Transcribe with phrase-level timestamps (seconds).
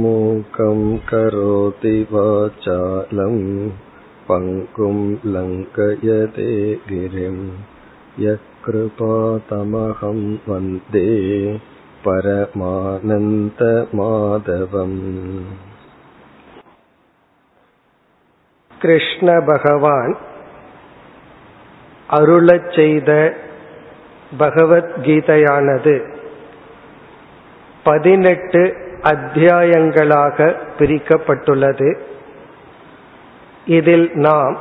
[0.00, 3.36] मूकं करोति वाचालं
[4.28, 4.96] पङ्कुं
[5.34, 6.48] लङ्कयते
[6.88, 7.36] गिरिं
[8.24, 10.18] यत्कृपातमहं
[10.48, 11.06] वन्दे
[12.06, 14.98] परमानन्दमाधवम्
[18.80, 20.14] கிருஷ்ண பகவான்
[22.08, 23.10] அருளச் செய்த
[24.38, 25.94] பகவத்கீதையானது
[27.86, 28.62] பதினெட்டு
[29.01, 31.97] அத்தியாயங்களாக பிரிக்கப்பட்டுள்ளது.
[33.65, 34.57] இதில் நாம்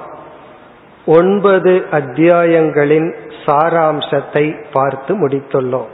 [1.07, 3.15] ஒன்பது அத்தியாயங்களின்
[3.47, 5.87] சாராம்சத்தை பார்த்து முடித்துள்ளோம்.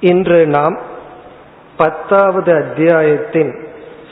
[0.00, 0.78] இன்று நாம்
[1.76, 3.58] பத்தாவது அத்தியாயத்தின்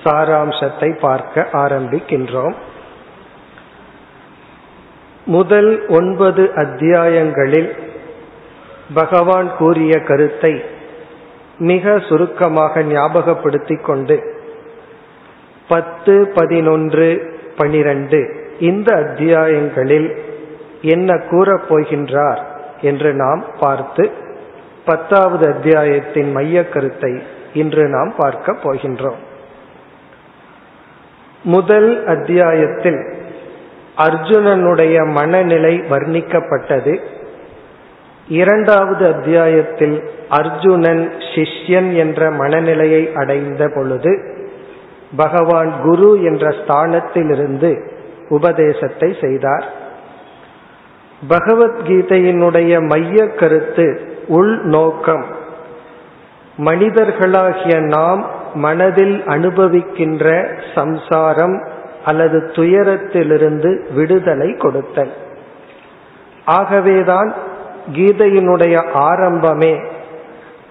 [0.04, 2.54] சாராம்சத்தை பார்க்க ஆரம்பிக்கின்றோம்.
[5.24, 7.79] முதல் ஒன்பது அத்தியாயங்களில்
[8.95, 10.77] பகவான் கூறிய கருத்தை
[11.58, 14.36] மிக சுருக்கமாக ஞாபகப்படுத்திக் கொண்டு
[15.68, 20.16] பத்து பதினொன்று பனிரெண்டு இந்த அத்தியாயங்களில்
[20.82, 22.38] என்ன கூறப் போகின்றார்
[22.80, 24.10] என்று நாம் பார்த்து
[24.84, 29.18] பத்தாவது அத்தியாயத்தின் மைய கருத்தை இன்று நாம் பார்க்க போகின்றோம்.
[31.43, 33.15] முதல் அத்தியாயத்தில்
[33.96, 37.00] அர்ஜுனனுடைய மனநிலை வர்ணிக்கப்பட்டது.
[38.29, 44.37] இரண்டாவது அத்தியாயத்தில் அர்ஜுனன் சிஷ்யன் என்ற மனநிலையை அடைந்த பொழுது
[45.16, 47.90] பகவான் குரு என்ற ஸ்தானத்திலிருந்து
[48.29, 49.65] உபதேசத்தை செய்தார்.
[51.29, 55.24] பகவத்கீதையினுடைய மைய கருத்து உள் நோக்கம்.
[56.59, 61.68] மனிதர்களாகிய நாம் மனதில் அனுபவிக்கின்ற சம்சாரம்
[62.04, 65.12] அல்லது துயரத்திலிருந்து விடுதலை கொடுத்தல்.
[66.44, 67.34] ஆகவேதான்
[67.92, 69.86] கீதையினுடைய ஆரம்பமே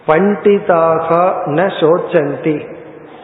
[0.08, 1.10] பண்டிதாக
[1.46, 2.58] ந சோச்சந்தி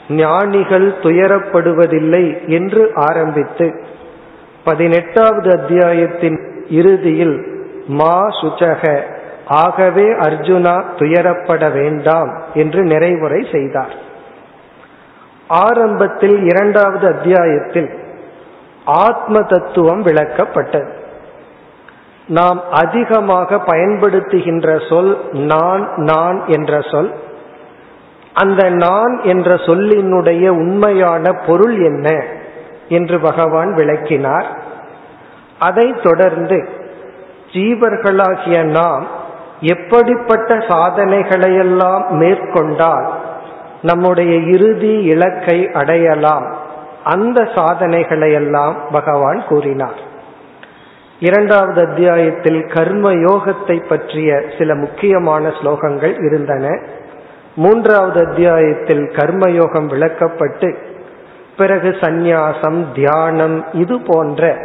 [0.09, 3.83] ஞானிகள் துயரப்படுவதில்லை என்று ஆரம்பித்து
[4.63, 6.37] பதினெட்டாவது அத்தியாயத்தின்
[6.69, 7.35] இறுதியில்
[7.87, 9.01] மா சுச்சக
[9.47, 13.95] ஆகவே அர்ஜுனா துயரப்பட வேண்டாம் என்று நிறைவுரை செய்தார்.
[15.47, 17.89] ஆரம்பத்தில் இரண்டாவது அத்தியாயத்தில்
[18.85, 20.91] ஆத்ம தத்துவம் விளக்கப்பட்டது.
[22.27, 27.13] நாம் அதிகமாக பயன்படுத்துகின்ற சொல் நான் நான் என்ற சொல்.
[28.33, 32.23] அந்த நான் என்ற சொல்லினுடைய உண்மையான பொருள் என்ன
[32.89, 34.45] என்று பகவான் விளக்கினார்.
[35.59, 36.69] அதைத் தொடர்ந்து
[37.51, 39.07] ஜீவர்களாகிய நாம்
[39.59, 43.11] எப்படிப்பட்ட சாதனைகளையெல்லாம் மேற்கொண்டால்
[43.81, 46.55] நம்முடைய இறுதி இலக்கை அடையலாம்.
[47.03, 50.11] அந்த சாதனைகளையெல்லாம் பகவான் கூறினார்.
[51.23, 56.79] இரண்டாவது அத்தியாயத்தில் கர்ம யோகத்தை பற்றிய சில முக்கியமான ஸ்லோகங்கள் இருந்தன.
[57.55, 60.75] மூன்றாவது அத்தியாயத்தில் கர்மயோகம் விளக்கப்பட்டு
[61.57, 64.57] பிறகு சந்நியாசம் தியானம் இது போன்ற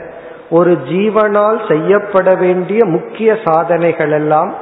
[0.50, 4.54] ஒரு ஜீவனால் செய்யப்பட வேண்டிய முக்கிய சாதனைகள் எல்லாம்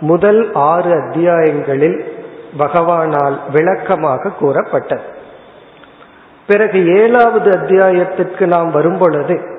[0.00, 1.98] முதல் ஆறு அத்தியாயங்களில்
[2.58, 5.02] பகவானால் விளக்கமாக கூறப்பட்டது.
[6.46, 9.51] பிறகு ஏழாவது அத்தியாயத்திற்கு நாம் வரும்பொழுது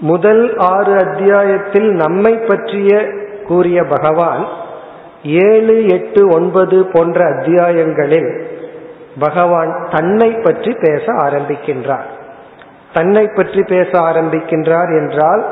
[0.00, 3.12] முதல் ஆறு அத்தியாயத்தில் நம்மை பற்றிய
[3.46, 4.46] கூறிய பகவான்
[5.22, 8.42] ஏழு எட்டு ஒன்பது போன்ற அத்தியாயங்களில்
[9.18, 12.06] பகவான் தன்னை பற்றி பேச ஆரம்பிக்கின்றார்.
[12.92, 15.46] தன்னை பற்றி பேச ஆரம்பிக்கின்றார் என்றால்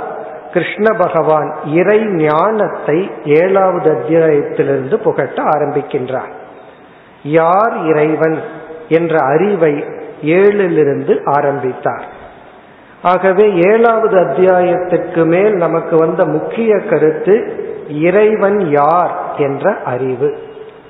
[0.52, 6.32] கிருஷ்ண பகவான் இறை ஞானத்தை ஏழாவது அத்தியாயத்திலிருந்து புகட்ட ஆரம்பிக்கின்றார்.
[7.22, 8.38] யார் இறைவன்
[8.88, 9.84] என்ற அறிவை
[10.22, 12.15] ஏழிலிருந்து ஆரம்பித்தார்.
[13.06, 17.34] ஆகவே ஏழாவது அத்தியாயத்திற்கு மேல் நமக்கு வந்த முக்கிய கருத்து
[17.88, 20.38] இறைவன் யார் என்ற அறிவு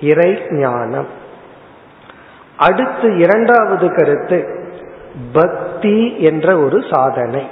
[0.00, 1.06] இறை ஞானம்.
[2.56, 4.46] அடுத்து இரண்டாவது கருத்து
[5.32, 7.42] பக்தி என்ற ஒரு சாதனை.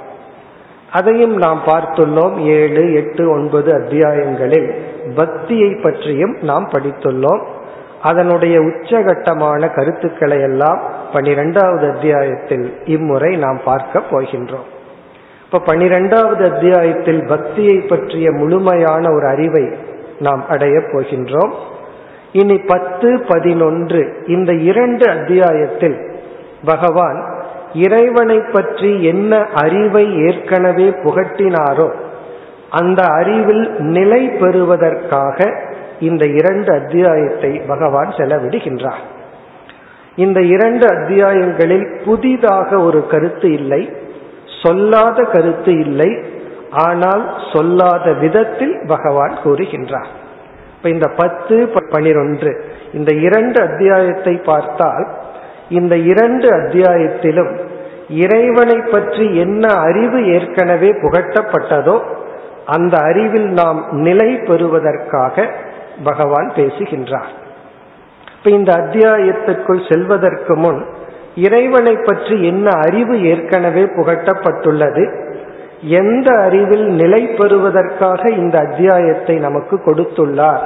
[0.91, 4.73] அதையும் நாம் பார்த்துள்ளோம் ஏழு எட்டு ஒன்பது அத்தியாயங்களில்.
[5.15, 7.43] பக்தியை பற்றியும் நாம் படித்துள்ளோம்.
[8.09, 10.79] அதனுடைய உச்சகட்டமான கருத்துக்களை எல்லாம்
[11.13, 14.67] பனிரெண்டாவது அத்தியாயத்தில் இம்முறை நாம் பார்க்க போகின்றோம்.
[15.45, 19.65] இப்ப பனிரெண்டாவது அத்தியாயத்தில் பக்தியை பற்றிய முழுமையான ஒரு அறிவை
[20.19, 21.53] நாம் அடைய போகின்றோம்.
[22.31, 25.97] இனி பத்து பதினொன்று இந்த இரண்டு அத்தியாயத்தில்
[26.65, 27.19] பகவான்
[27.83, 29.31] இறைவனை பற்றி என்ன
[29.63, 31.87] அறிவை ஏற்கனவே புகட்டினாரோ
[32.69, 33.65] அந்த அறிவில்
[33.95, 35.47] நிலை பெறுவதற்காக
[35.99, 39.03] இந்த இரண்டு அத்தியாயத்தை பகவான் செலவிடுகின்றார்.
[40.15, 43.89] இந்த இரண்டு அத்தியாயங்களில் புதிதாக ஒரு கருத்து இல்லை
[44.63, 46.23] சொல்லாத கருத்து இல்லை
[46.69, 50.11] ஆனால் சொல்லாத விதத்தில் பகவான் கூறுகின்றார்.
[50.75, 52.61] இப்ப இந்த பத்து பனிரொன்று
[52.93, 55.07] இந்த இரண்டு அத்தியாயத்தை பார்த்தால்
[55.69, 57.59] இந்த இரண்டு அத்தியாயத்திலும்
[58.09, 62.03] இறைவனை பற்றி என்ன அறிவு ஏற்கனவே புகட்டப்பட்டதோ
[62.65, 65.49] அந்த அறிவில் நாம் நிலை பெறுவதற்காக
[66.03, 67.31] பகவான் பேசுகின்றார்.
[68.37, 70.85] இப்ப இந்த அத்தியாயத்திற்குள் செல்வதற்கு முன்
[71.35, 75.23] இறைவனை பற்றி என்ன அறிவு ஏற்கனவே புகட்டப்பட்டுள்ளது
[75.81, 80.59] எந்த அறிவில் நிலை பெறுவதற்காக இந்த அத்தியாயத்தை நமக்கு கொடுத்துள்ளார்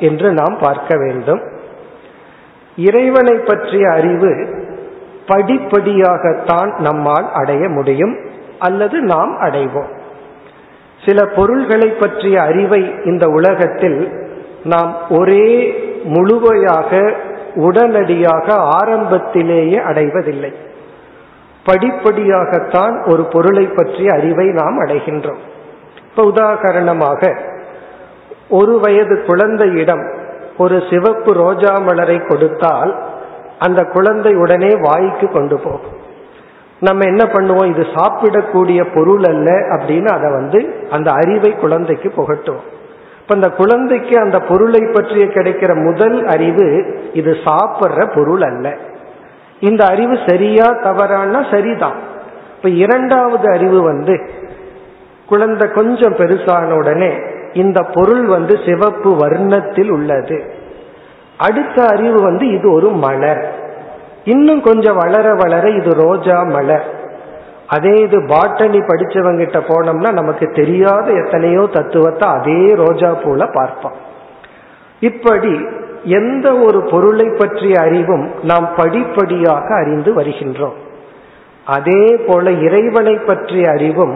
[0.00, 1.42] என்று நாம் பார்க்க வேண்டும்.
[2.76, 4.46] இறைவனை பற்றிய அறிவு
[5.26, 8.16] படிப்படியாகத்தான் நம்மால் அடைய முடியும்
[8.58, 9.90] அல்லது நாம் அடைவோம்.
[11.04, 14.21] சில பொருள்களை பற்றிய அறிவை இந்த உலகத்தில்
[14.64, 15.46] நாம் ஒரே
[16.04, 17.14] முழுமையாக
[17.54, 20.52] உடனடியாக ஆரம்பத்திலேயே அடைவதில்லை.
[21.66, 25.42] படிப்படியாகத்தான் ஒரு பொருளை பற்றிய அறிவை நாம் அடைகின்றோம்.
[26.10, 27.38] இப்ப உதாகரணமாக
[28.48, 30.10] ஒரு வயது குழந்தையிடம்
[30.58, 33.02] ஒரு சிவப்பு ரோஜா மலரை கொடுத்தால்
[33.58, 36.00] அந்த குழந்தை உடனே வாய்க்கு கொண்டு போகும்.
[36.80, 37.66] நம்ம என்ன பண்ணுவோம்?
[37.66, 42.71] இது சாப்பிடக்கூடிய பொருள் அல்ல அப்படின்னு அதை வந்து அந்த அறிவை குழந்தைக்கு புகட்டுவோம்.
[43.32, 48.74] இப்ப அந்த குழந்தைக்கு அந்த பொருளை பற்றிய கிடைக்கிற முதல் அறிவு இது சாப்பிட்ற பொருள் அல்ல.
[49.60, 51.92] இந்த அறிவு சரியா தவறானா சரிதான்.
[52.56, 54.30] இப்ப இரண்டாவது அறிவு வந்து
[55.26, 57.12] குழந்தை கொஞ்சம் பெருசான உடனே
[57.52, 60.54] இந்த பொருள் வந்து சிவப்பு வர்ணத்தில் உள்ளது.
[61.38, 63.54] அடுத்த அறிவு வந்து இது ஒரு மலர்.
[64.24, 67.01] இன்னும் கொஞ்சம் வளர வளர இது ரோஜா மலர்.
[67.74, 73.96] அதே இது பாட்டனி படிச்சவங்கிட்ட போனோம்னா நமக்கு தெரியாத எத்தனையோ தத்துவத்தை அதே ரோஜா பூல பார்ப்போம்
[75.00, 75.54] இப்படி
[76.04, 80.78] எந்த ஒரு பொருளை பற்றிய அறிவும் நாம் படிப்படியாக அறிந்து வருகின்றோம்.
[81.66, 84.14] அதே போல இறைவனை பற்றிய அறிவும்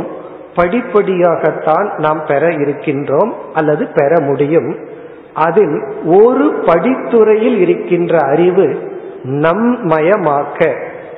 [0.56, 4.70] படிப்படியாகத்தான் நாம் பெற இருக்கின்றோம் அல்லது பெற முடியும்.
[5.46, 5.76] அதில்
[6.20, 8.66] ஒரு படித்துறையில் இருக்கின்ற அறிவு
[9.44, 10.60] நம்மயமாக்க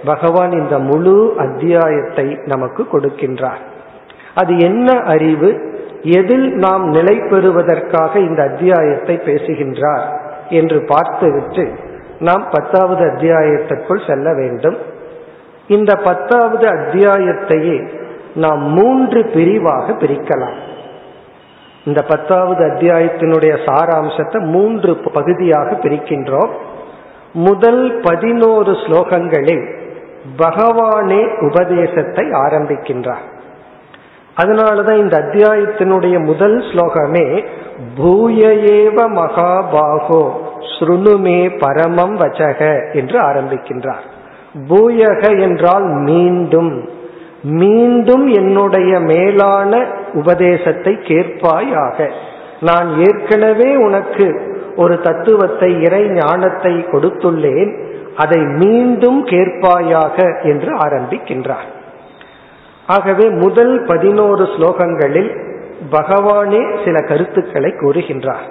[0.05, 3.62] பகவான் இந்த முழு அத்தியாயத்தை நமக்கு கொடுக்கின்றார்.
[4.35, 5.77] அது என்ன அறிவு?
[6.03, 11.73] எதில் நாம் நிலை பெறுவதற்காக இந்த அத்தியாயத்தை பேசுகின்றார் என்று பார்த்துவிட்டு
[12.19, 14.77] நாம் பத்தாவது அத்தியாயத்திற்குள் செல்ல வேண்டும்.
[15.69, 17.89] இந்த பத்தாவது அத்தியாயத்தையே
[18.35, 20.55] நாம் மூன்று பிரிவாக பிரிக்கலாம்.
[21.85, 26.50] இந்த பத்தாவது அத்தியாயத்தினுடைய சாராம்சத்தை மூன்று பகுதியாக பிரிக்கின்றோம்.
[27.33, 29.78] முதல் பதினோரு ஸ்லோகங்களில்
[30.37, 33.27] பகவானே உபதேசத்தை ஆரம்பிக்கின்றார்.
[34.37, 37.45] அதனாலதான் இந்த அத்தியாயத்தினுடைய முதல் ஸ்லோகமே
[37.97, 40.23] பூயேவ மகாபாகோ
[40.73, 42.61] ஸ்ருணுமே பரமம் வச்சக
[42.93, 44.05] என்று ஆரம்பிக்கின்றார்.
[44.69, 46.89] பூயக என்றால் மீண்டும்
[47.43, 52.09] மீண்டும் என்னுடைய மேலான உபதேசத்தை கேட்பாயாக.
[52.61, 54.27] நான் ஏற்கனவே உனக்கு
[54.77, 57.73] ஒரு தத்துவத்தை இறை ஞானத்தை கொடுத்துள்ளேன்.
[58.19, 61.69] அதை மீண்டும் கேட்பாயாக என்று ஆரம்பிக்கின்றார்.
[62.87, 65.31] ஆகவே முதல் பதினோரு ஸ்லோகங்களில்
[65.91, 68.47] பகவானே சில கருத்துக்களை கூறுகின்றார்.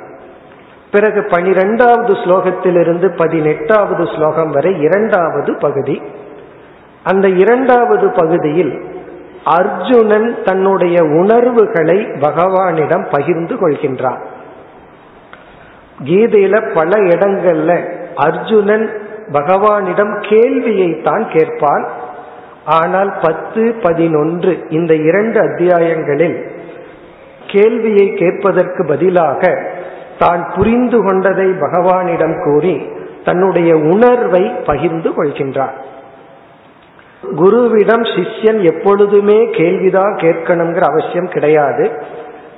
[0.91, 6.01] பிறகு பனிரெண்டாவது ஸ்லோகத்திலிருந்து பதினெட்டாவது ஸ்லோகம் வரை இரண்டாவது பகுதி.
[7.03, 8.73] அந்த இரண்டாவது பகுதியில்
[9.45, 14.21] அர்ஜுனன் தன்னுடைய உணர்வுகளை பகவானிடம் பகிர்ந்து கொள்கின்றான்.
[16.03, 17.71] கீதையில பல இடங்கள்ல
[18.15, 18.87] அர்ஜுனன்
[19.31, 21.87] பகவானிடம் கேள்வியை தான் கேட்பான்.
[22.66, 26.37] ஆனால் பத்து பதினொன்று இந்த இரண்டு அத்தியாயங்களில்
[27.47, 29.51] கேள்வியை கேட்பதற்கு பதிலாக
[30.18, 32.90] தான் புரிந்து கொண்டதை பகவானிடம் கூறி
[33.23, 35.75] தன்னுடைய உணர்வை பகிர்ந்து கொள்கின்றார்.
[37.23, 41.92] குருவிடம் சிஷ்யன் எப்பொழுதுமே கேள்விதான் கேட்கணுங்கிற அவசியம் கிடையாது.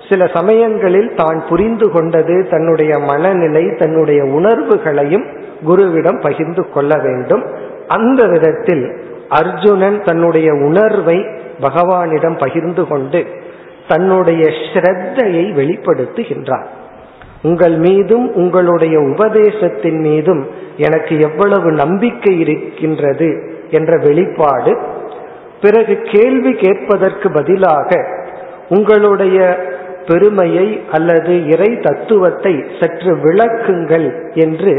[0.09, 5.25] சில சமயங்களில் தான் புரிந்து கொண்டது தன்னுடைய மனநிலை தன்னுடைய உணர்வுகளையும்
[5.67, 7.43] குருவிடம் பகிர்ந்து கொள்ள வேண்டும்.
[7.87, 11.17] அந்த விதத்தில் அர்ஜுனன் தன்னுடைய உணர்வை
[11.61, 13.25] பகவானிடம் பகிர்ந்து கொண்டு
[13.87, 16.67] தன்னுடைய ஸ்ரத்தையை வெளிப்படுத்துகின்றான்.
[17.41, 20.47] உங்கள் மீதும் உங்களுடைய உபதேசத்தின் மீதும்
[20.77, 23.29] எனக்கு எவ்வளவு நம்பிக்கை இருக்கின்றது
[23.69, 24.77] என்ற வெளிப்பாடு
[25.61, 28.05] பிறகு கேள்வி கேட்பதற்கு பதிலாக
[28.69, 29.67] உங்களுடைய
[30.07, 34.73] பெருமையை அல்லது இறை தத்துவத்தை சற்று விளக்குங்கள் என்று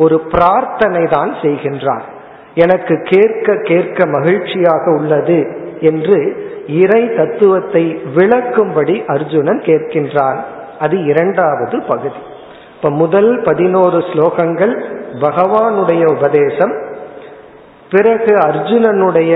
[0.00, 2.06] ஒரு பிரார்த்தனை தான் செய்கின்றார்.
[2.54, 5.38] எனக்கு கேட்க கேட்க மகிழ்ச்சியாக உள்ளது
[5.80, 6.18] என்று
[6.82, 7.84] இறை தத்துவத்தை
[8.16, 10.40] விளக்கும்படி அர்ஜுனன் கேட்கின்றான்.
[10.80, 12.20] அது இரண்டாவது பகுதி.
[12.76, 14.74] இப்ப முதல் பதினோரு ஸ்லோகங்கள்
[15.20, 16.74] பகவானுடைய உபதேசம்
[17.90, 19.34] பிறகு அர்ஜுனனுடைய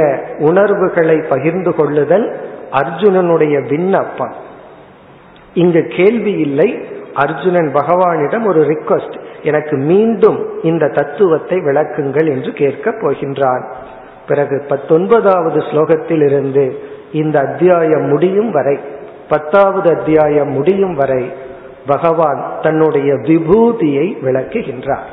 [0.48, 2.26] உணர்வுகளை பகிர்ந்து கொள்ளுதல்
[2.72, 4.34] அர்ஜுனனுடைய விண்ணப்பம்.
[5.54, 6.68] இங்கு கேள்வி இல்லை
[7.14, 13.62] அர்ஜுனன் பகவானிடம் ஒரு ரிக்வஸ்ட் எனக்கு மீண்டும் இந்த தத்துவத்தை விளக்குங்கள் என்று கேட்கப் போகின்றான்.
[14.28, 16.78] பிறகு பத்தொன்பதாவது ஸ்லோகத்தில் இருந்து
[17.12, 18.78] இந்த அத்தியாயம் முடியும் வரை
[19.28, 21.32] பத்தாவது அத்தியாயம் முடியும் வரை
[21.86, 25.06] பகவான் தன்னுடைய விபூதியை விளக்குகின்றார்.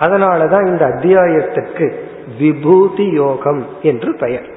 [0.00, 1.92] அதனாலதான் இந்த அத்தியாயத்திற்கு
[2.38, 4.48] விபூதி யோகம் என்று பெயர்.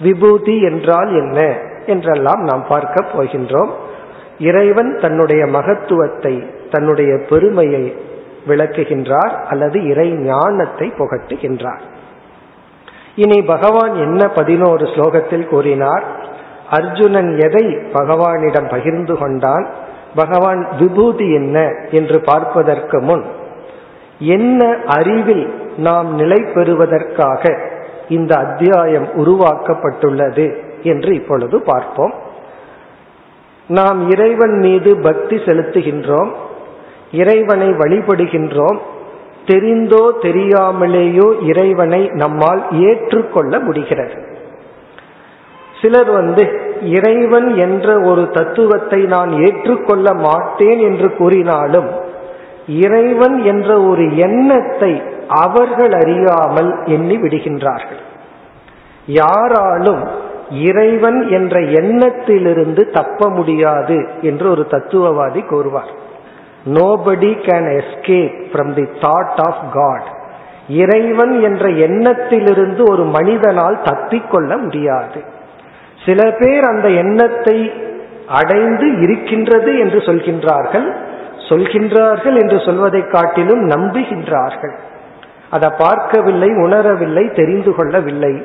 [0.00, 1.58] விபூதி என்றால் என்ன?
[1.86, 3.70] என்றெல்லாம் நாம் பார்க்க போகின்றோம்.
[4.38, 7.96] இறைவன் தன்னுடைய மகத்துவத்தை தன்னுடைய பெருமையை
[8.46, 11.80] விளக்குகின்றார் அல்லது இறை ஞானத்தை புகட்டுகின்றார்.
[13.16, 16.04] இனி பகவான் என்ன பதினோரு ஸ்லோகத்தில் கூறினார்?
[16.70, 19.66] அர்ஜுனன் எதை பகவானிடம் பகிர்ந்து கொண்டான்?
[20.14, 23.24] பகவான் விபூதி என்ன என்று பார்ப்பதற்கு முன்
[24.18, 27.72] என்ன அறிவில் நாம் நிலை பெறுவதற்காக
[28.08, 32.14] இந்த அத்தியாயம் உருவாக்கப்பட்டுள்ளது என்று இப்பொழுது பார்ப்போம்.
[33.68, 36.30] நாம் இறைவன் மீது பக்தி செலுத்துகின்றோம்
[37.12, 38.78] இறைவனை வழிபடுகின்றோம்
[39.46, 44.34] தெரிந்தோ தெரியாமலேயோ இறைவனை நம்மால் ஏற்றுக்கொள்ள முடிகிறது.
[45.80, 51.88] சிலர் வந்து இறைவன் என்ற ஒரு தத்துவத்தை நான் ஏற்றுக்கொள்ள மாட்டேன் என்று கூறினாலும்
[52.66, 58.02] இறைவன் என்ற ஒரு எண்ணத்தை அவர்கள் அறியாமல் எண்ணி விடுகின்றார்கள்.
[59.06, 60.02] யாராலும்
[60.50, 65.92] இறைவன் என்ற எண்ணத்திலிருந்து தப்ப முடியாது என்று ஒரு தத்துவவாதி கூறுவார்.
[66.64, 70.14] Nobody can escape from the thought of God
[70.68, 75.22] இறைவன் என்ற எண்ணத்திலிருந்து ஒரு மனிதனால் தப்பிக்கொள்ள முடியாது.
[76.06, 77.72] சில பேர் அந்த எண்ணத்தை
[78.26, 80.94] அடைந்து இருக்கின்றது என்று சொல்கின்றார்கள்
[81.48, 84.74] சொல்கின்றார்கள் என்று சொல்வதை காட்டிலும் நம்புகின்றார்கள்.
[85.50, 88.42] அதை பார்க்கவில்லை உணரவில்லை தெரிந்து கொள்ளவில்லை.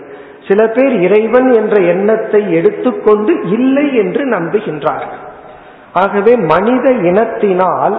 [0.48, 5.22] சில பேர் இறைவன் என்ற எண்ணத்தை எடுத்துக்கொண்டு இல்லை என்று நம்புகின்றார்கள்
[5.94, 7.96] ஆகவே மனித இனத்தினால்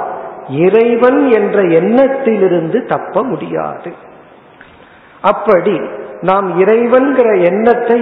[0.48, 3.90] இறைவன் என்ற எண்ணத்திலிருந்து தப்ப முடியாது.
[5.22, 5.80] அப்படி
[6.20, 7.98] நாம் இறைவன்கிற எண்ணத்தை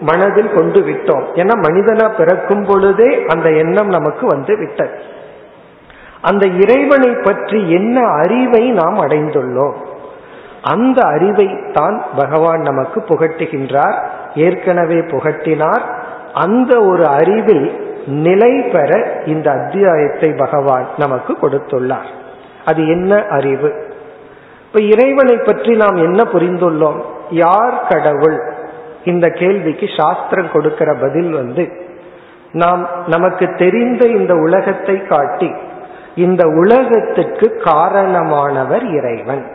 [0.00, 1.24] மனதில் கொண்டு விட்டோம்.
[1.34, 4.96] ஏன்னா மனிதனா பிறக்கும் பொழுதே அந்த எண்ணம் நமக்கு வந்து விட்டது.
[6.20, 9.76] அந்த இறைவனை பற்றி என்ன அறிவை நாம் அடைந்துள்ளோம்?
[10.62, 14.04] அந்த அறிவை தான் பகவான் நமக்கு புகட்டுகின்றார்.
[14.34, 15.82] ஏற்கனவே புகட்டினார்.
[16.34, 22.10] அந்த ஒரு அறிவில் நிலை பெற இந்த அத்தியாயத்தை பகவான் நமக்கு கொடுத்துள்ளார்.
[22.64, 23.88] அது என்ன அறிவு?
[24.66, 27.00] இப்ப இறைவனை பற்றி நாம் என்ன புரிந்துள்ளோம்?
[27.30, 28.52] யார் கடவுள்?
[29.04, 31.72] இந்த கேள்விக்கு சாஸ்திரம் கொடுக்கிற பதில் வந்து
[32.52, 35.52] நாம் நமக்கு தெரிந்த இந்த உலகத்தை காட்டி
[36.14, 39.46] இந்த உலகத்துக்கு காரணமானவர் இறைவன்.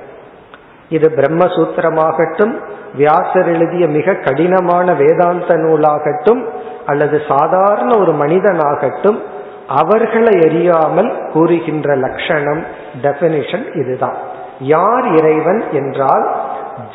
[0.89, 2.59] இது பிரம்மசூத்திரமாகட்டும்
[2.95, 6.49] வியாசர் எழுதிய மிக கடினமான வேதாந்த நூலாகட்டும்
[6.85, 9.19] அல்லது சாதாரண ஒரு மனிதனாகட்டும்
[9.67, 12.65] அவர்களை அறியாமல் கூறுகின்ற லட்சணம்
[13.01, 14.15] டெபினிஷன் இதுதான்.
[14.59, 16.35] யார் இறைவன் என்றால்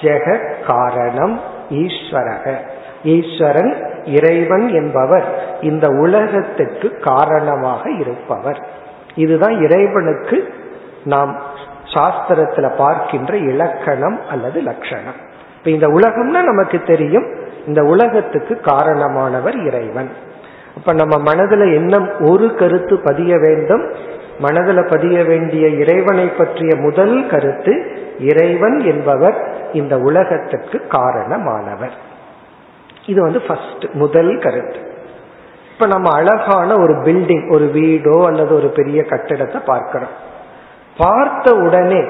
[0.01, 2.55] ஜெக காரணம் ஈஸ்வரக.
[3.05, 5.25] ஈஸ்வரன் இறைவன் என்பவர்
[5.61, 8.67] இந்த உலகத்துக்கு காரணமாக இருப்பவர்.
[9.15, 10.55] இதுதான் இறைவனுக்கு
[11.05, 11.41] நாம்
[11.95, 15.19] சாஸ்திரத்துல பார்க்கின்ற இலக்கணம் அல்லது லட்சணம்.
[15.57, 17.27] இப்ப இந்த உலகம்னா நமக்கு தெரியும்.
[17.67, 20.11] இந்த உலகத்துக்கு காரணமானவர் இறைவன்.
[20.77, 23.93] அப்ப நம்ம மனதுல என்ன ஒரு கருத்து பதிய வேண்டும்?
[24.39, 31.91] மனதில் பதிய வேண்டிய இறைவனை பற்றிய முதல் கருத்து இறைவன் என்பவர் இந்த உலகத்துக்கு காரணமானவர்.
[33.07, 34.79] இது வந்து ஃபர்ஸ்ட் முதல் கருத்து.
[35.73, 40.29] இப்ப நம்ம அழகான ஒரு பில்டிங் ஒரு வீடோ அல்லது ஒரு பெரிய கட்டிடத்தை பார்க்கிறோம்.
[41.03, 42.03] பார்த்த உடனே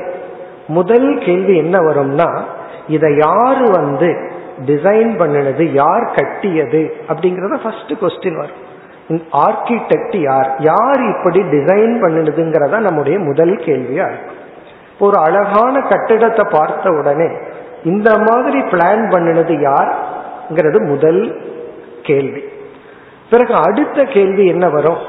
[0.77, 2.29] முதல் கேள்வி என்ன வரும்னா
[2.97, 4.09] இதை யாரு வந்து
[4.67, 8.61] டிசைன் பண்ணினது யார் கட்டியது அப்படிங்கறத ஃபர்ஸ்ட் கொஸ்டின் வரும்.
[9.45, 14.39] ஆர்கிடெக்ட் யார் யார் இப்படி டிசைன் பண்ணினதுங்கிறத நம்முடைய முதல் கேள்வியா இருக்கும்.
[14.99, 17.29] ஒரு அழகான கட்டிடத்தை பார்த்த உடனே
[17.85, 21.23] இந்த மாதிரி பிளான் பண்ணினது யார்ங்கிறது முதல்
[22.03, 22.43] கேள்வி.
[23.31, 25.01] பிறகு அடுத்த கேள்வி என்ன வரும்?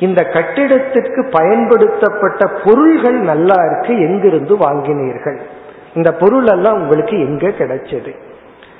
[0.00, 5.38] இந்த கட்டிடத்திற்கு பயன்படுத்தப்பட்ட பொருள்கள் நல்லா இருக்கு எங்கிருந்து வாங்கினீர்கள்?
[5.94, 8.12] இந்த பொருள் எல்லாம் உங்களுக்கு எங்க கிடைச்சது?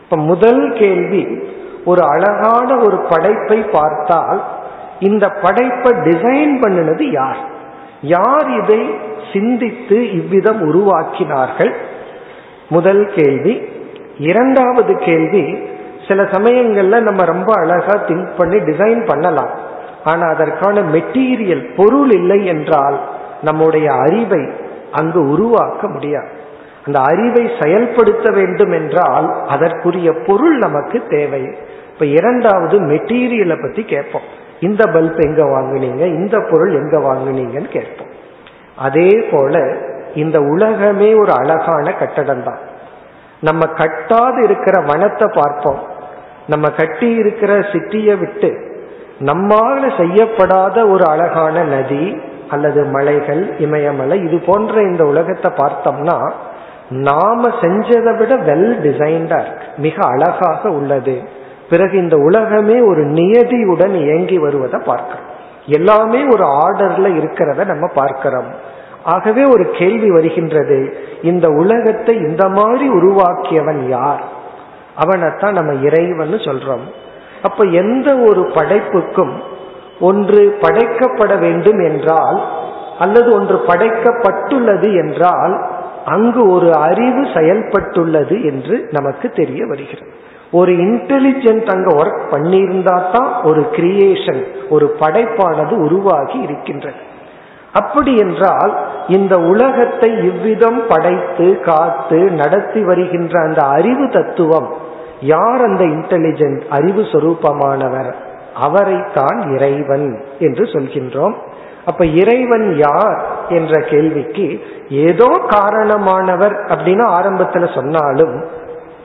[0.02, 1.48] இப்ப முதல் கேள்வி
[1.84, 4.44] ஒரு அழகான ஒரு படைப்பை பார்த்தால்
[5.00, 7.36] இந்த படைப்பை டிசைன் பண்ணினது யார்?
[8.02, 8.98] யார் இதை
[9.32, 11.72] சிந்தித்து இவ்விதம் உருவாக்கினார்கள்?
[12.68, 13.62] முதல் கேள்வி.
[14.18, 15.58] இரண்டாவது கேள்வி
[16.08, 19.66] சில சமயங்கள்ல நம்ம ரொம்ப அழகா திங்க் பண்ணி டிசைன் பண்ணலாம்.
[20.04, 23.00] ஆனா அதற்கான மெட்டீரியல் பொருள் இல்லை என்றால்
[23.42, 24.50] நம்முடைய அறிவை
[24.92, 26.28] அங்கு உருவாக்க முடியாது.
[26.86, 31.56] அந்த அறிவை செயல்படுத்த வேண்டும் என்றால் அதற்குரிய பொருள் நமக்கு தேவை.
[31.92, 34.22] இப்ப இரண்டாவது மெட்டீரியலை பத்தி கேட்போம்.
[34.60, 36.06] இந்த பல்ப் எங்க வாங்குனீங்க?
[36.06, 38.08] இந்த பொருள் எங்க வாங்கினீங்கன்னு கேட்போம்.
[38.76, 39.76] அதே போல
[40.14, 42.58] இந்த உலகமே ஒரு அழகான கட்டடம் தான்.
[43.40, 45.78] நம்ம கட்டாது இருக்கிற வனத்தை பார்ப்போம்.
[46.46, 48.67] நம்ம கட்டி இருக்கிற சிட்டியை விட்டு
[49.20, 52.16] நம்மால செய்யப்படாத ஒரு அழகான நதி
[52.48, 56.32] அல்லது மலைகள் இமயமலை இது போன்ற இந்த உலகத்தை பார்த்தோம்னா
[56.90, 59.64] நாம செஞ்சதை விட வெல் டிசைன்டா இருக்கு.
[59.76, 61.22] மிக அழகாக உள்ளது.
[61.70, 65.26] பிறகு இந்த உலகமே ஒரு நியதியுடன் இயங்கி வருவதை பார்க்கிறோம்.
[65.66, 68.76] எல்லாமே ஒரு ஆர்டர்ல இருக்கிறத நம்ம பார்க்கிறோம்.
[69.04, 74.22] ஆகவே ஒரு கேள்வி வருகின்றது இந்த உலகத்தை இந்த மாதிரி உருவாக்கியவன் யார்?
[74.96, 76.86] அவனைத்தான் நம்ம இறைவன் சொல்றோம்.
[77.42, 79.32] அப்ப எந்த ஒரு படைப்புக்கும்
[80.00, 82.42] ஒன்று படைக்கப்பட வேண்டும் என்றால்
[82.98, 85.66] அல்லது ஒன்று படைக்கப்பட்டுள்ளது என்றால்
[86.04, 90.10] அங்கு ஒரு அறிவு செயல்பட்டுள்ளது என்று நமக்கு தெரிய வருகிறது.
[90.50, 96.96] ஒரு இன்டெலிஜென்ட் அங்க ஒர்க் பண்ணியிருந்தா தான் ஒரு கிரியேஷன் ஒரு படைப்பானது உருவாகி இருக்கின்றது.
[97.72, 98.78] அப்படி என்றால்
[99.08, 104.68] இந்த உலகத்தை இவ்விதம் படைத்து காத்து நடத்தி வருகின்ற அந்த அறிவு தத்துவம்
[105.20, 108.14] யார் அந்த இன்டெலிஜென்ட் அறிவு சொரூபமானவர்?
[108.54, 111.34] அவரைத்தான் இறைவன் என்று சொல்கின்றோம்.
[111.86, 118.44] அப்ப இறைவன் யார் என்ற கேள்விக்கு ஏதோ காரணமானவர் அப்படின்னு ஆரம்பத்துல சொன்னாலும்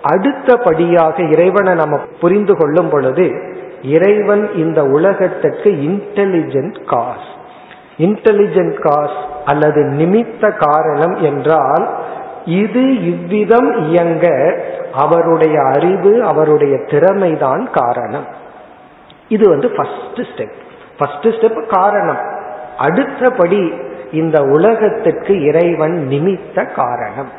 [0.01, 3.31] அடுத்தபடியாக இறைவனை நம்ம புரிந்து கொள்ளும் பொழுது
[3.83, 7.29] இறைவன் இந்த உலகத்துக்கு இன்டெலிஜென்ட் காஸ்
[7.97, 11.89] இன்டெலிஜென்ட் காஸ் அல்லது நிமித்த காரணம் என்றால்
[12.45, 14.27] இது இவ்விதம் இயங்க
[14.93, 18.25] அவருடைய அறிவு அவருடைய திறமைதான் காரணம்.
[19.27, 20.53] இது வந்து ஃபர்ஸ்ட் ஸ்டெப்
[20.97, 22.17] ஃபர்ஸ்ட் ஸ்டெப் காரணம்.
[22.77, 23.73] அடுத்தபடி
[24.11, 27.29] இந்த உலகத்துக்கு இறைவன் நிமித்த காரணம்.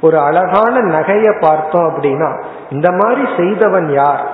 [0.00, 4.30] ஒரு அழகான நகையை பார்த்தோம் அப்படின்னா இந்த மாதிரி செய்தவன் யார்?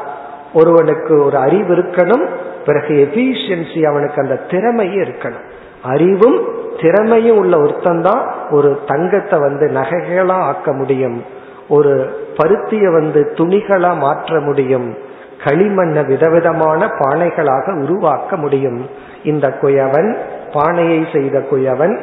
[0.55, 2.29] ஒருவனுக்கு ஒரு அறிவு இருக்கணும்
[2.67, 5.45] பிறகு எஃபிஷியன்சி அவனுக்கு அந்த திறமையும் இருக்கணும்.
[5.83, 6.49] அறிவும்
[6.81, 11.25] திறமையும் உள்ள ஒருத்தன் தான் ஒரு தங்கத்தை வந்து நகைகளா ஆக்க முடியும்.
[11.69, 14.99] ஒரு பருத்திய வந்து துணிகளா மாற்ற முடியும்
[15.45, 18.89] களிமண்ண விதவிதமான பானைகளாக உருவாக்க முடியும்.
[19.25, 20.17] இந்த குயவன்
[20.53, 22.01] பானையை செய்த குயவன்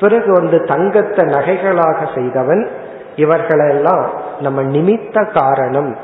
[0.00, 2.68] பிறகு வந்து தங்கத்தை நகைகளாக செய்தவன்
[3.16, 5.96] இவர்களெல்லாம் நம்ம நிமித்த காரணம்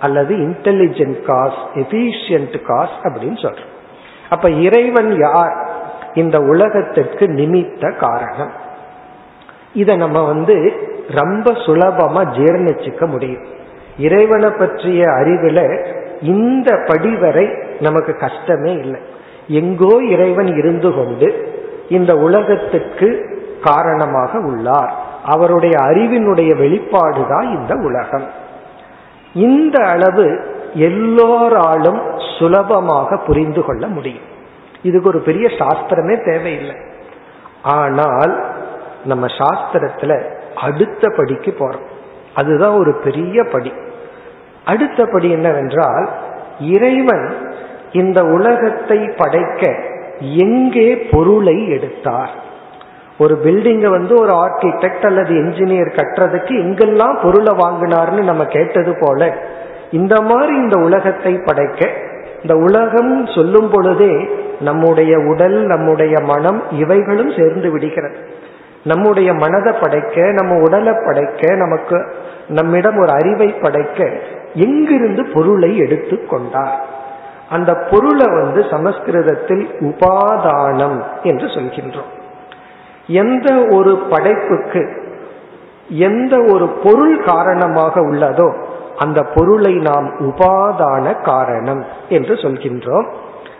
[0.00, 3.70] அல்லது இன்டெலிஜென்ட் காஸ் எஃபிஷியன்ட் காஸ் அப்படின்னு சொல்றோம்.
[4.30, 5.68] அப்ப இறைவன் யார்?
[6.14, 8.52] இந்த உலகத்திற்கு நிமித்த காரணம்.
[9.72, 10.72] இத நம்ம வந்து
[11.08, 13.44] ரொம்ப சுலபமா ஜீர்ணிச்சுக்க முடியும்.
[13.98, 15.86] இறைவனை பற்றிய அறிவுல
[16.22, 17.48] இந்த படி வரை
[17.80, 19.00] நமக்கு கஷ்டமே இல்லை.
[19.48, 24.94] எங்கோ இறைவன் இருந்து கொண்டு இந்த உலகத்துக்கு காரணமாக உள்ளார்.
[25.24, 28.26] அவருடைய அறிவினுடைய வெளிப்பாடுதான் இந்த உலகம்.
[29.34, 32.00] இந்த அளவு எல்லோராலும்
[32.38, 34.30] சுலபமாக புரிந்து கொள்ள முடியும்.
[34.82, 36.76] இதுக்கு ஒரு பெரிய சாஸ்திரமே தேவையில்லை.
[37.62, 38.44] ஆனால்
[39.04, 41.86] நம்ம சாஸ்திரத்துல அடுத்த படிக்கு போறோம்.
[42.34, 43.72] அதுதான் ஒரு பெரிய படி.
[44.64, 46.08] அடுத்த படி என்னவென்றால்
[46.60, 47.36] இறைவன்
[47.92, 49.74] இந்த உலகத்தை படைக்க
[50.20, 52.30] எங்கே பொருளை எடுத்தார்.
[53.18, 59.46] ஒரு பில்டிங்கை வந்து ஒரு ஆர்கிடெக்ட் அல்லது என்ஜினியர் கட்டுறதுக்கு எங்கெல்லாம் பொருளை வாங்கினார்னு நம்ம கேட்டது போல
[59.90, 61.90] இந்த மாதிரி இந்த உலகத்தை படைக்க
[62.42, 68.16] இந்த உலகம் சொல்லும் பொழுதே நம்முடைய உடல் நம்முடைய மனம் இவைகளும் சேர்ந்து விடுகிறது.
[68.84, 72.14] நம்முடைய மனதை படைக்க நம்ம உடலை படைக்க நமக்கு
[72.48, 74.10] நம்மிடம் ஒரு அறிவை படைக்க
[74.54, 76.84] எங்கிருந்து பொருளை எடுத்து கொண்டார்?
[77.50, 82.10] அந்த பொருளை வந்து சமஸ்கிருதத்தில் உபாதானம் என்று சொல்கின்றோம்.
[83.06, 85.00] எந்த ஒரு படைப்புக்கு
[85.88, 88.64] எந்த ஒரு பொருள் காரணமாக உள்ளதோ
[88.98, 93.06] அந்த பொருளை நாம் உபாதான காரணம் என்று சொல்கின்றோம்.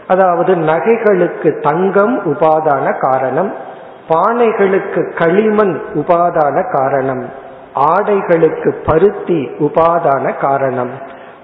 [0.08, 3.70] அதாவது நகைகளுக்கு தங்கம் உபாதான காரணம்
[4.12, 7.28] பானைகளுக்கு களிமண் உபாதான காரணம்.
[7.74, 10.90] ஆடைகளுக்கு பருத்தி உபாதான காரணம்.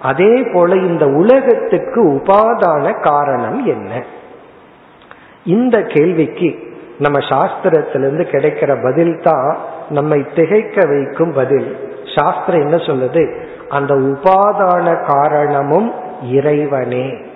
[0.03, 4.05] அதே போல இந்த உலகத்துக்கு உபாதான காரணம் என்ன?
[5.45, 6.59] இந்த கேள்விக்கு
[6.99, 9.57] நம்ம சாஸ்திரத்திலிருந்து கிடைக்கிற பதில் தான்
[9.89, 11.77] நம்மை திகைக்க வைக்கும் பதில்.
[12.17, 13.43] சாஸ்திரம் என்ன சொல்லுது?
[13.69, 17.27] அந்த உபாதான காரணமும் இறைவனே.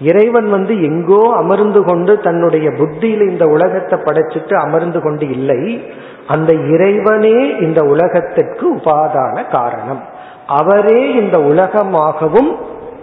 [0.00, 5.92] இறைவன் வந்து எங்கோ அமர்ந்து கொண்டு தன்னுடைய புத்தியில இந்த உலகத்தை படைச்சிட்டு அமர்ந்து கொண்டு இல்லை.
[6.26, 10.02] அந்த இறைவனே இந்த உலகத்திற்கு உபாதான காரணம்.
[10.46, 12.50] அவரே இந்த உலகமாகவும்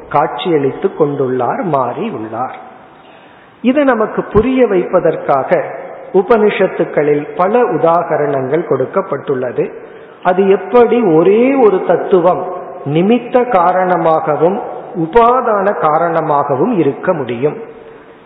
[0.09, 2.55] காட்சியளித்து கொண்டுள்ளார் மாறி உள்ளார்
[3.61, 5.49] இதை நமக்கு புரிய வைப்பதற்காக
[6.13, 9.65] உபனிஷத்துக்களில் பல உதாகரணங்கள் கொடுக்கப்பட்டுள்ளது.
[10.23, 12.43] அது எப்படி ஒரே ஒரு தத்துவம்
[12.85, 17.57] நிமித்த காரணமாகவும் உபாதான காரணமாகவும் இருக்க முடியும்.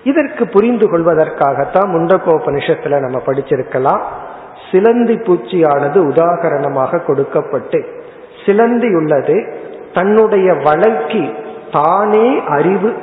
[0.03, 4.01] இதற்கு புரிந்து கொள்வதற்காகத்தான் முண்டகோபனிஷத்துல நம்ம படிச்சிருக்கலாம்.
[4.71, 8.03] சிலந்தி பூச்சியானது உதாகரணமாக கொடுக்கப்பட்டு
[8.45, 9.60] சிலந்தி உள்ளது
[9.93, 11.23] தன்னுடைய வலைக்கு
[11.71, 12.93] தானே அறிவு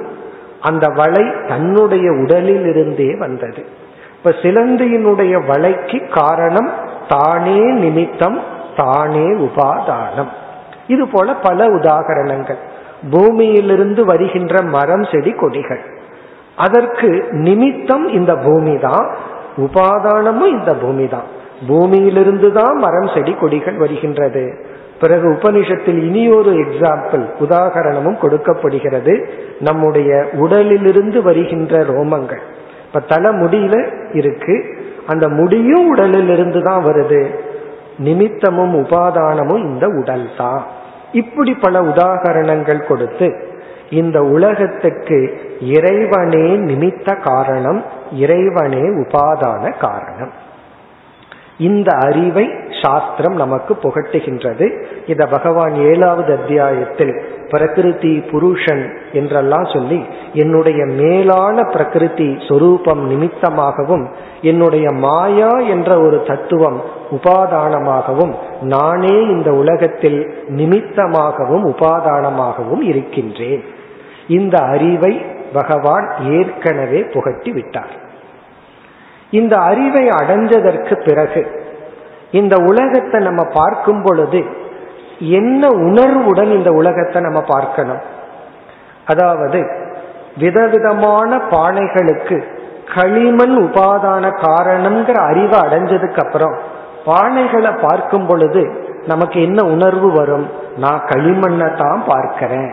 [0.61, 3.65] அந்த வலை தன்னுடைய உடலில் இருந்தே வந்தது.
[4.17, 6.71] இப்ப சிலந்தியினுடைய வலைக்கு காரணம்
[7.09, 8.41] தானே நிமித்தம்
[8.77, 10.29] தானே உபாதானம்.
[10.87, 12.59] இது போல பல உதாகரணங்கள்.
[13.11, 15.81] பூமியிலிருந்து வருகின்ற மரம் செடி கொடிகள்.
[16.57, 19.17] அதற்கு நிமித்தம் இந்த பூமி தான்
[19.57, 21.23] உபாதானமும் இந்த பூமி தான்.
[21.67, 24.67] பூமியிலிருந்து தான் மரம் செடி கொடிகள் வருகின்றது.
[25.01, 29.29] பிறகு உபனிஷத்தில் இனி ஒரு எக்ஸாம்பிள் உதாகரணமும் கொடுக்கப்படுகிறது.
[29.61, 32.41] நம்முடைய உடலிலிருந்து வருகின்ற ரோமங்கள்.
[32.87, 34.65] இப்ப தலை முடியில இருக்கு.
[35.07, 37.27] அந்த முடியும் உடலிலிருந்து தான் வருது.
[37.99, 40.67] நிமித்தமும் உபாதானமும் இந்த உடல் தான்.
[41.13, 43.47] இப்படி பல உதாகரணங்கள் கொடுத்து
[43.91, 50.33] இந்த உலகத்துக்கு இறைவனே நிமித்த காரணம் இறைவனே உபாதான காரணம்.
[51.59, 52.51] இந்த அறிவை
[52.83, 54.85] சாஸ்திரம் நமக்கு புகட்டுகின்றது.
[55.07, 64.07] இத பகவான் ஏழாவது அத்தியாயத்தில் பிரகிருதி புருஷன் என்றெல்லாம் சொல்லி என்னுடைய மேலான பிரகிருதி சொரூபம் நிமித்தமாகவும்
[64.41, 73.65] என்னுடைய மாயா என்ற ஒரு தத்துவம் உபாதானமாகவும் நானே இந்த உலகத்தில் நிமித்தமாகவும் உபாதானமாகவும் இருக்கின்றேன்.
[74.29, 77.93] இந்த அறிவை பகவான் ஏற்கனவே புகட்டி விட்டார்.
[79.31, 81.67] இந்த அறிவை அடைஞ்சதற்கு பிறகு
[82.31, 84.45] இந்த உலகத்தை நம்ம பார்க்கும் பொழுது
[85.19, 88.03] என்ன உணர்வுடன் இந்த உலகத்தை நம்ம பார்க்கணும்?
[89.05, 89.61] அதாவது
[90.37, 92.45] விதவிதமான பானைகளுக்கு
[92.95, 96.59] களிமண் உபாதான காரணம்ங்கிற அறிவை அடைஞ்சதுக்கு அப்புறம்
[97.09, 98.63] பானைகளை பார்க்கும் பொழுது
[99.07, 100.47] நமக்கு என்ன உணர்வு வரும்?
[100.77, 102.71] நான் களிமண்ணை தான் பார்க்கிறேன்.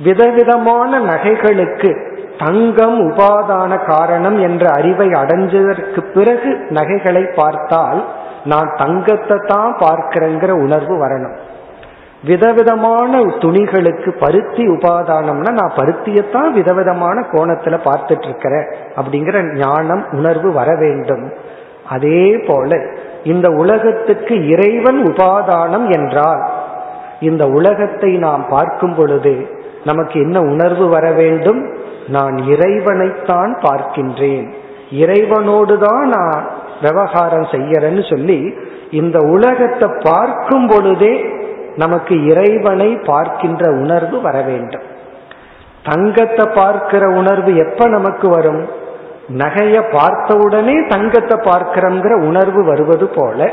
[0.00, 1.90] விதவிதமான நகைகளுக்கு
[2.38, 8.00] தங்கம் உபாதான காரணம் என்ற அறிவை அடைஞ்சதற்கு பிறகு நகைகளை பார்த்தால்
[8.44, 11.36] நான் தங்கத்தை தான் பார்க்கிறேங்கிற உணர்வு வரணும்.
[12.24, 18.66] விதவிதமான துணிகளுக்கு பருத்தி உபாதானம்னா நான் பருத்தியத்தான் விதவிதமான கோணத்துல பார்த்துட்டு இருக்கிறேன்
[18.96, 21.24] அப்படிங்கிற ஞானம் உணர்வு வர வேண்டும்.
[21.90, 22.70] அதே போல
[23.24, 26.52] இந்த உலகத்துக்கு இறைவன் உபாதானம் என்றால்
[27.20, 29.46] இந்த உலகத்தை நாம் பார்க்கும் பொழுது
[29.84, 31.72] நமக்கு என்ன உணர்வு வர வேண்டும்?
[32.08, 34.52] நான் இறைவனைத்தான் பார்க்கின்றேன்.
[34.90, 36.48] இறைவனோடு தான் நான்
[36.82, 38.54] விவகாரம் செய்யறேன்னு சொல்லி
[38.90, 41.30] இந்த உலகத்தை பார்க்கும் பொழுதே
[41.76, 44.82] நமக்கு இறைவனை பார்க்கின்ற உணர்வு வர வேண்டும்.
[45.82, 48.66] தங்கத்தை பார்க்கிற உணர்வு எப்ப நமக்கு வரும்?
[49.28, 53.52] நகைய பார்த்தவுடனே தங்கத்தை பார்க்கிறோங்கிற உணர்வு வருவது போல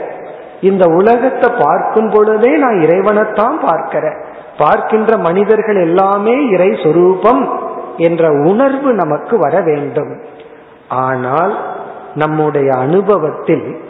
[0.62, 4.18] இந்த உலகத்தை பார்க்கும் பொழுதே நான் இறைவனைத்தான் பார்க்கிறேன்.
[4.58, 7.60] பார்க்கின்ற மனிதர்கள் எல்லாமே இறை சொரூபம்
[7.98, 10.20] என்ற உணர்வு நமக்கு வர வேண்டும்.
[10.88, 11.54] ஆனால்
[12.14, 13.84] நம்முடைய அனுபவத்தில்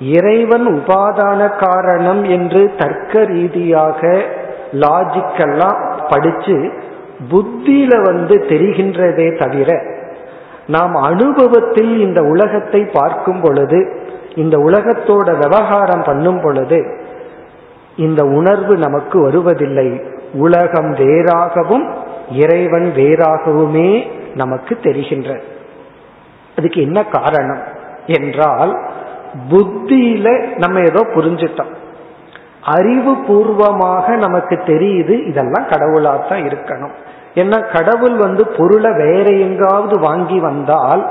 [0.00, 4.22] இறைவன் உபாதான காரணம் என்று தர்க்க ரீதியாக
[4.72, 6.72] லாஜிக்கெல்லாம் படிச்சு
[7.30, 9.99] புத்தியில வந்து தெரிகின்றதே தவிர
[10.70, 13.80] நாம் அனுபவத்தில் இந்த உலகத்தை பார்க்கும் பொழுது
[14.34, 16.78] இந்த உலகத்தோட விவகாரம் பண்ணும் பொழுது
[17.96, 19.88] இந்த உணர்வு நமக்கு வருவதில்லை.
[20.34, 21.86] உலகம் வேறாகவும்
[22.32, 23.90] இறைவன் வேறாகவுமே
[24.34, 25.30] நமக்கு தெரிகின்ற
[26.56, 27.62] அதுக்கு என்ன காரணம்
[28.16, 28.72] என்றால்
[29.50, 31.72] புத்தியில நம்ம ஏதோ புரிஞ்சிட்டோம்.
[32.74, 36.94] அறிவு பூர்வமாக நமக்கு தெரியுது இதெல்லாம் கடவுளாத்தான் இருக்கணும்.
[37.34, 41.10] ஏன்னா கடவுள் வந்து பொருளை வேற எங்காவது வாங்கி வந்தால்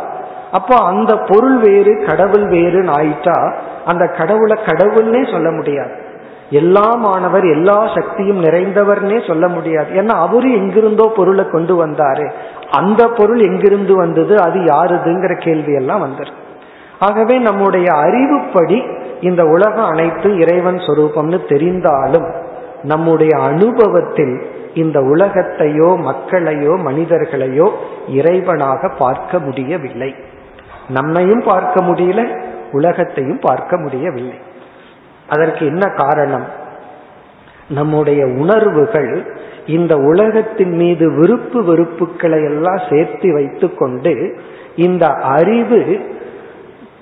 [0.51, 3.53] அப்போ அந்த பொருள் வேறு கடவுள் வேறுன்னு ஆயிட்டா
[3.86, 5.91] அந்த கடவுளை கடவுள்னே சொல்ல முடியாது.
[6.49, 10.01] எல்லா மாணவர் எல்லா சக்தியும் நிறைந்தவர்னே சொல்ல முடியாது.
[10.01, 12.32] ஏன்னா அவரு எங்கிருந்தோ பொருளை கொண்டு வந்தாரு.
[12.71, 16.39] அந்த பொருள் எங்கிருந்து வந்தது அது யாருதுங்கிற கேள்வி எல்லாம் வந்துடும்
[16.99, 22.27] ஆகவே நம்முடைய அறிவுப்படி இந்த உலகம் அனைத்து இறைவன் சொரூபம்னு தெரிந்தாலும்
[22.84, 27.70] நம்முடைய அனுபவத்தில் இந்த உலகத்தையோ மக்களையோ மனிதர்களையோ
[28.13, 30.15] இறைவனாக பார்க்க முடியவில்லை.
[30.89, 34.38] நம்மையும் பார்க்க முடியல உலகத்தையும் பார்க்க முடியவில்லை.
[35.28, 36.46] அதற்கு என்ன காரணம்?
[37.70, 44.39] நம்முடைய உணர்வுகள் இந்த உலகத்தின் மீது விருப்பு வெறுப்புகளை எல்லாம் சேர்த்து வைத்துக்கொண்டு
[44.76, 46.00] இந்த அறிவு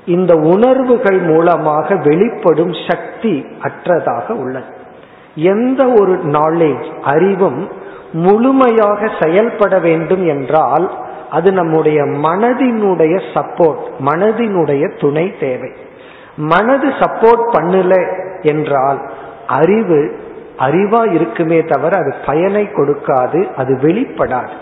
[0.05, 4.76] இந்த உணர்வுகள் மூலமாக வெளிப்படும் சக்தி அற்றதாக உள்ளது.
[5.37, 7.67] எந்த ஒரு நாலேஜ் அறிவும்
[8.11, 10.85] முழுமையாக செயல்பட வேண்டும் என்றால்
[11.31, 15.71] அது நம்முடைய மனதினுடைய சப்போர்ட் மனதினுடைய துணை தேவை.
[16.35, 17.93] மனது சப்போர்ட் பண்ணல
[18.41, 18.99] என்றால்
[19.47, 19.99] அறிவு
[20.59, 24.55] அறிவா இருக்குமே தவிர அது பயனை கொடுக்காது அது வெளிப்படாது.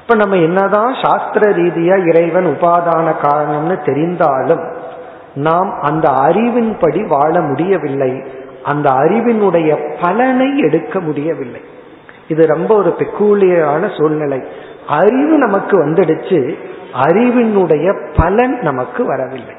[0.00, 4.64] இப்ப நம்ம என்னதான் சாஸ்திர ரீதியா இறைவன் உபாதான காரணம்னு தெரிந்தாலும்
[5.34, 8.12] நாம் அந்த அறிவின்படி வாழ முடியவில்லை.
[8.64, 11.60] அந்த அறிவினுடைய பலனை எடுக்க முடியவில்லை.
[12.28, 14.42] இது ரொம்ப ஒரு பெக்கூலியரான சூழ்நிலை.
[14.88, 16.54] அறிவு நமக்கு வந்துடுச்சு
[17.02, 19.54] அறிவினுடைய பலன் நமக்கு வரவில்லை.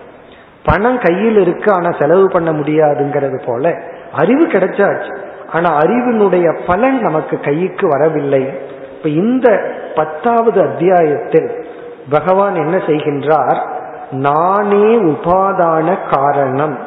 [0.63, 3.81] பணம் கையில் இருக்கு ஆனா செலவு பண்ண முடியாதுங்கிறது போல
[4.13, 5.17] அறிவு கிடைச்சாச்சு.
[5.51, 8.49] ஆனா அறிவினுடைய பலன் நமக்கு கைக்கு வரவில்லை.
[8.97, 11.65] இப்ப இந்த பத்தாவது அத்தியாயத்தில்
[12.09, 13.69] பகவான் என்ன செய்கின்றார்?
[14.11, 16.77] நானே உபாதான காரணம்.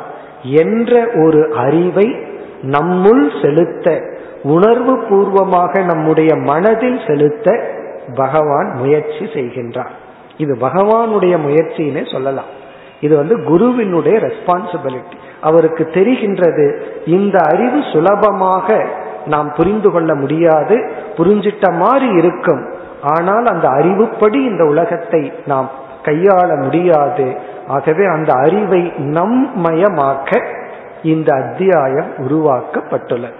[0.45, 2.17] என்ற ஒரு அறிவை
[2.63, 4.01] நம்முள் செலுத்த
[4.43, 7.73] உணர்வு பூர்வமாக நம்முடைய மனதில் செலுத்த
[8.15, 9.95] பகவான் முயற்சி செய்கின்றார்.
[10.37, 12.45] இது பகவானுடைய முயற்சின்னு சொல்லலாம்.
[13.01, 16.77] இது வந்து குருவினுடைய ரெஸ்பான்சிபிலிட்டி அவருக்கு தெரிகின்றது
[17.07, 18.87] இந்த அறிவு சுலபமாக
[19.27, 22.73] நாம் புரிந்து கொள்ள முடியாது புரிஞ்சிட்ட மாதிரி இருக்கும்.
[23.03, 25.71] ஆனால் அந்த அறிவுப்படி இந்த உலகத்தை நாம்
[26.03, 27.53] கையாள முடியாது.
[27.69, 30.47] ஆகவே அந்த அறிவை நம்மயமாக்க
[31.03, 33.35] இந்த அத்தியாயம் உருவாக்கப்பட்டுள்ளது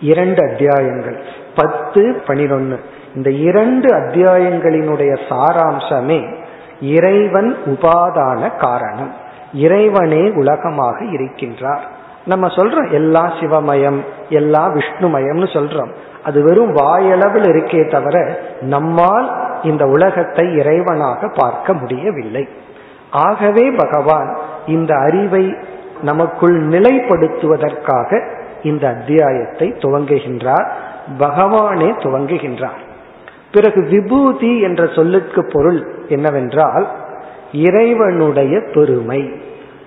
[0.00, 1.22] இரண்டு அத்தியாயங்கள்.
[1.54, 2.76] பத்து பனிரொன்னு.
[3.14, 6.36] இந்த இரண்டு அத்தியாயங்களினுடைய சாராம்சமே
[6.80, 9.12] இறைவன் உபாதான காரணம்.
[9.54, 11.80] இறைவனே உலகமாக இருக்கின்றார்.
[12.26, 15.90] நம்ம சொல்றோம் எல்லாம் சிவமயம் எல்லாம் விஷ்ணுமயம்னு சொல்றோம்.
[16.24, 22.48] அது வெறும் வாயளவில் இருக்கே தவிர நம்மால் இந்த உலகத்தை இறைவனாக பார்க்க முடியவில்லை.
[23.10, 25.54] ஆகவே பகவான் இந்த அறிவை
[26.02, 28.28] நமக்குள் நிலைப்படுத்துவதற்காக
[28.62, 30.68] இந்த அத்தியாயத்தை துவங்குகின்றார்
[31.18, 32.86] பகவானே துவங்குகின்றார்.
[33.52, 36.88] பிறகு விபூதி என்ற சொல்லுக்கு பொருள் என்னவென்றால்
[37.52, 39.32] இறைவனுடைய பெருமை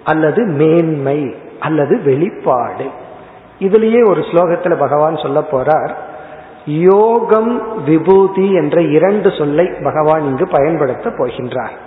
[0.03, 2.85] அல்லது மேன்மை அல்லது வெளிப்பாடு.
[3.59, 5.89] இதுலேயே ஒரு ஸ்லோகத்தில் பகவான் சொல்ல போறார்
[6.65, 11.77] யோகம் விபூதி என்ற இரண்டு சொல்லை பகவான் இங்கு பயன்படுத்த போகின்றார்.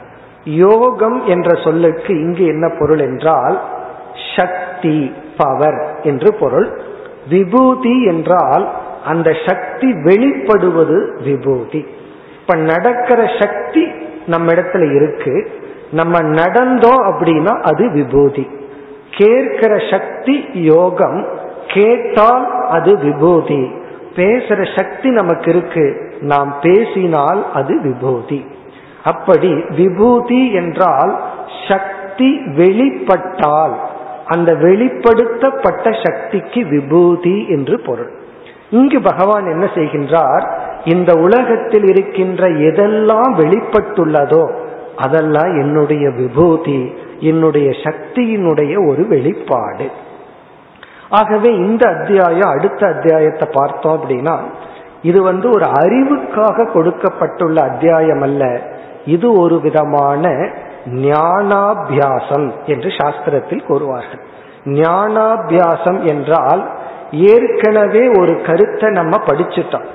[0.45, 3.63] யோகம் என்ற சொல்லுக்கு இங்கு என்ன பொருள் என்றால்
[4.37, 6.81] சக்தி பவர் என்று பொருள்.
[7.29, 8.73] விபூதி என்றால்
[9.05, 11.87] அந்த சக்தி வெளிப்படுவது விபூதி.
[12.41, 13.87] இப்ப நடக்கிற சக்தி
[14.27, 15.51] நம்ம இடத்துல இருக்கு.
[15.91, 18.51] நம்ம நடந்தோம் அப்படின்னா அது விபூதி.
[19.11, 21.27] கேட்கிற சக்தி யோகம்
[21.67, 23.73] கேட்டால் அது விபூதி.
[24.15, 26.15] பேசுற சக்தி நமக்கு இருக்கு.
[26.21, 28.47] நாம் பேசினால் அது விபூதி.
[29.05, 31.13] அப்படி விபூதி என்றால்
[31.69, 33.75] சக்தி வெளிப்பட்டால்
[34.27, 38.13] அந்த வெளிப்படுத்தப்பட்ட சக்திக்கு விபூதி என்று பொருள்.
[38.71, 40.45] இங்கு பகவான் என்ன செய்கின்றார்?
[40.85, 44.45] இந்த உலகத்தில் இருக்கின்ற எதெல்லாம் வெளிப்பட்டுள்ளதோ
[44.97, 46.81] அதெல்லாம் என்னுடைய விபூதி
[47.21, 49.87] என்னுடைய சக்தியினுடைய ஒரு வெளிப்பாடு.
[51.11, 54.37] ஆகவே இந்த அத்தியாயம் அடுத்த அத்தியாயத்தை பார்த்தோம் அப்படின்னா
[55.03, 58.45] இது வந்து ஒரு அறிவுக்காக கொடுக்கப்பட்டுள்ள அத்தியாயம் அல்ல.
[59.05, 60.31] இது ஒரு விதமான
[60.87, 64.23] ஞானாபியாசம் என்று சாஸ்திரத்தில் கூறுவார்கள்.
[64.65, 66.71] ஞானாபியாசம் என்றால்
[67.11, 69.87] ஏற்கனவே ஒரு கருத்தை நம்ம படிச்சுட்டோம்.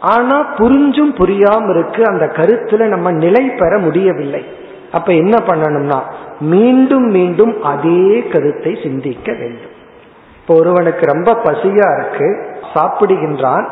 [0.00, 4.44] ஆனா புரிஞ்சும் புரியாம இருக்கு அந்த கருத்துல நம்ம நிலை பெற முடியவில்லை.
[4.92, 6.00] அப்ப என்ன பண்ணணும்னா
[6.40, 9.74] மீண்டும் மீண்டும் அதே கருத்தை சிந்திக்க வேண்டும்.
[10.40, 12.28] இப்போ ஒருவனுக்கு ரொம்ப பசியா இருக்கு
[12.74, 13.66] சாப்பிடுகின்றான்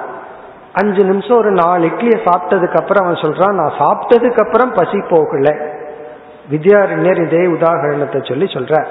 [0.75, 5.57] அஞ்சு நிமிஷம் ஒரு நாலு இட்லியை சாப்பிட்டதுக்கு அப்புறம் அவன் சொல்றான் நான் சாப்பிட்டதுக்கு அப்புறம் பசி போகல.
[6.51, 8.87] வித்யாரண்யர் இதே உதாகரணத்தை சொல்லி சொல்றார்.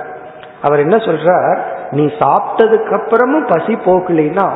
[0.61, 1.59] அவர் என்ன சொல்றார்?
[1.91, 4.47] நீ சாப்பிட்டதுக்கு அப்புறமும் பசி போகலைன்னா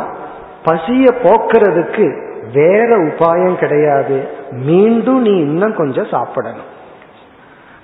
[0.66, 4.28] பசிய போக்குறதுக்கு வேற உபாயம் கிடையாது.
[4.52, 6.76] மீண்டும் நீ இன்னும் கொஞ்சம் சாப்பிடணும்.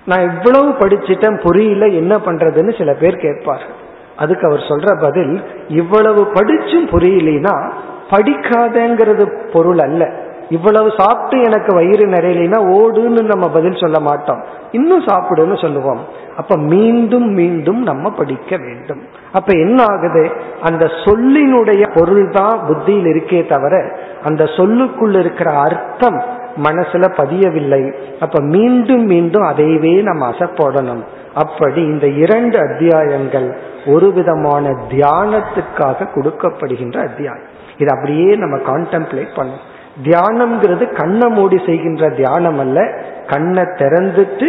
[0.06, 3.82] நான் இவ்வளவு படிச்சிட்டேன் புரியல என்ன பண்றதுன்னு சில பேர் கேட்பார்கள்.
[4.18, 7.72] அதுக்கு அவர் சொல்ற பதில் இவ்வளவு படிச்சும் புரியலனா
[8.14, 10.12] படிக்காதங்கிறது பொருள் அல்ல.
[10.50, 14.44] இவ்வளவு சாப்பிட்டு எனக்கு வயிறு நிறையலைன்னா ஓடுன்னு நம்ம பதில் சொல்ல மாட்டோம்.
[14.72, 16.00] இன்னும் சாப்பிடுன்னு சொல்லுவோம்.
[16.38, 19.02] அப்ப மீண்டும் மீண்டும் நம்ம படிக்க வேண்டும்.
[19.32, 20.32] அப்ப என்ன ஆகுது?
[20.62, 26.24] அந்த சொல்லினுடைய பொருள் தான் புத்தியில் இருக்கே தவிர அந்த சொல்லுக்குள் இருக்கிற அர்த்தம்
[26.64, 27.94] மனசுல பதியவில்லை.
[28.20, 31.04] அப்ப மீண்டும் மீண்டும் அதையவே நம்ம அசப்போடணும்.
[31.34, 37.53] அப்படி இந்த இரண்டு அத்தியாயங்கள் ஒரு விதமான தியானத்துக்காக கொடுக்கப்படுகின்ற அத்தியாயம்.
[37.78, 39.64] இது அப்படியே நம்ம கான்டெம்ப்ளேட் பண்ணும்
[40.04, 42.80] தியானம்ங்கிறது கண்ணை மூடி செய்கின்ற தியானம் அல்ல.
[43.28, 44.48] கண்ணை திறந்துட்டு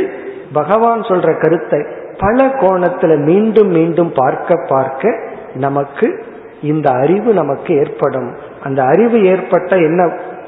[0.52, 1.80] பகவான் சொல்ற கருத்தை
[2.18, 5.12] பல கோணத்துல மீண்டும் மீண்டும் பார்க்க பார்க்க
[5.54, 6.24] நமக்கு
[6.62, 8.30] இந்த அறிவு நமக்கு ஏற்படும்.
[8.62, 10.02] அந்த அறிவு ஏற்பட்ட என்ன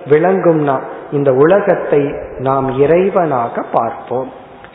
[0.09, 0.77] விளங்கும்னா
[1.11, 2.03] இந்த உலகத்தை
[2.39, 4.31] நாம் இறைவனாக பார்ப்போம்.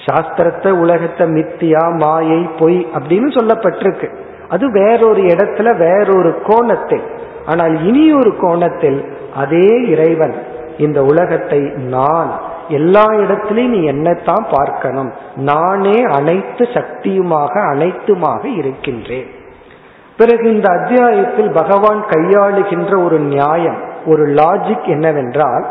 [0.06, 4.10] சாஸ்திரத்தை உலகத்தை மித்தியா மாயை பொய் அப்படின்னு சொல்லப்பட்டிருக்கு.
[4.50, 7.00] அது வேறொரு இடத்துல வேறொரு கோணத்தை
[7.46, 10.36] ஆனால் இனி ஒரு கோணத்தில் அதே இறைவன்
[10.78, 15.14] இந்த உலகத்தை நான் எல்லா இடத்திலையும் நீ என்னத்தான் பார்க்கணும்.
[15.36, 19.26] நானே அனைத்து சக்தியுமாக அனைத்துமாக இருக்கின்றேன்.
[20.18, 25.66] பிறகு இந்த அத்தியாயத்தில் பகவான் கையாளுகின்ற ஒரு நியாயம் ஒரு லாஜிக் என்னவென்றால்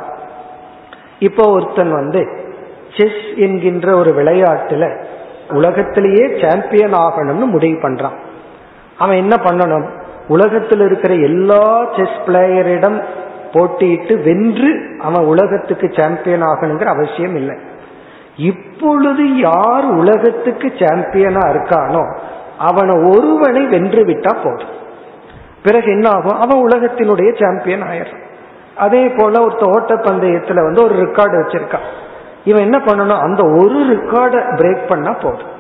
[1.19, 2.29] இப்போ ஒருத்தன் வந்து
[2.99, 5.05] செஸ் என்கின்ற ஒரு விளையாட்டுல
[5.51, 8.17] உலகத்திலேயே சாம்பியன் ஆகணும்னு முடிவு பண்றான்.
[8.99, 9.87] அவன் என்ன பண்ணணும்?
[10.29, 13.03] உலகத்தில் இருக்கிற எல்லா செஸ் பிளேயரிடம்
[13.53, 17.57] போட்டியிட்டு வென்று அவன் உலகத்துக்கு சாம்பியன் ஆகணுங்கிற அவசியம் இல்லை.
[18.37, 22.17] இப்பொழுது யார் உலகத்துக்கு சாம்பியனா இருக்கானோ
[22.59, 24.79] அவனை ஒருவனை வென்று விட்டா போதும்.
[25.63, 28.29] பிறகு என்ன ஆகும் அவன் உலகத்தினுடைய சாம்பியன் ஆயிடுறான்.
[28.77, 31.87] அதே போல ஒரு ஓட்டப்பந்தயத்துல வந்து ஒரு ரெக்கார்டு வச்சிருக்கான்.
[32.45, 33.21] இவன் என்ன பண்ணணும்?
[33.21, 35.59] அந்த ஒரு ரெக்கார்டை பிரேக் பண்ணா போதும்.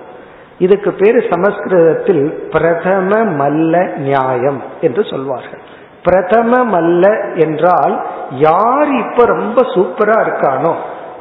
[0.60, 5.62] இதுக்கு பேரு சமஸ்கிருதத்தில் பிரதம மல்ல நியாயம் என்று சொல்வார்கள்.
[6.02, 7.94] பிரதம மல்ல என்றால்
[8.30, 10.72] யார் இப்ப ரொம்ப சூப்பரா இருக்கானோ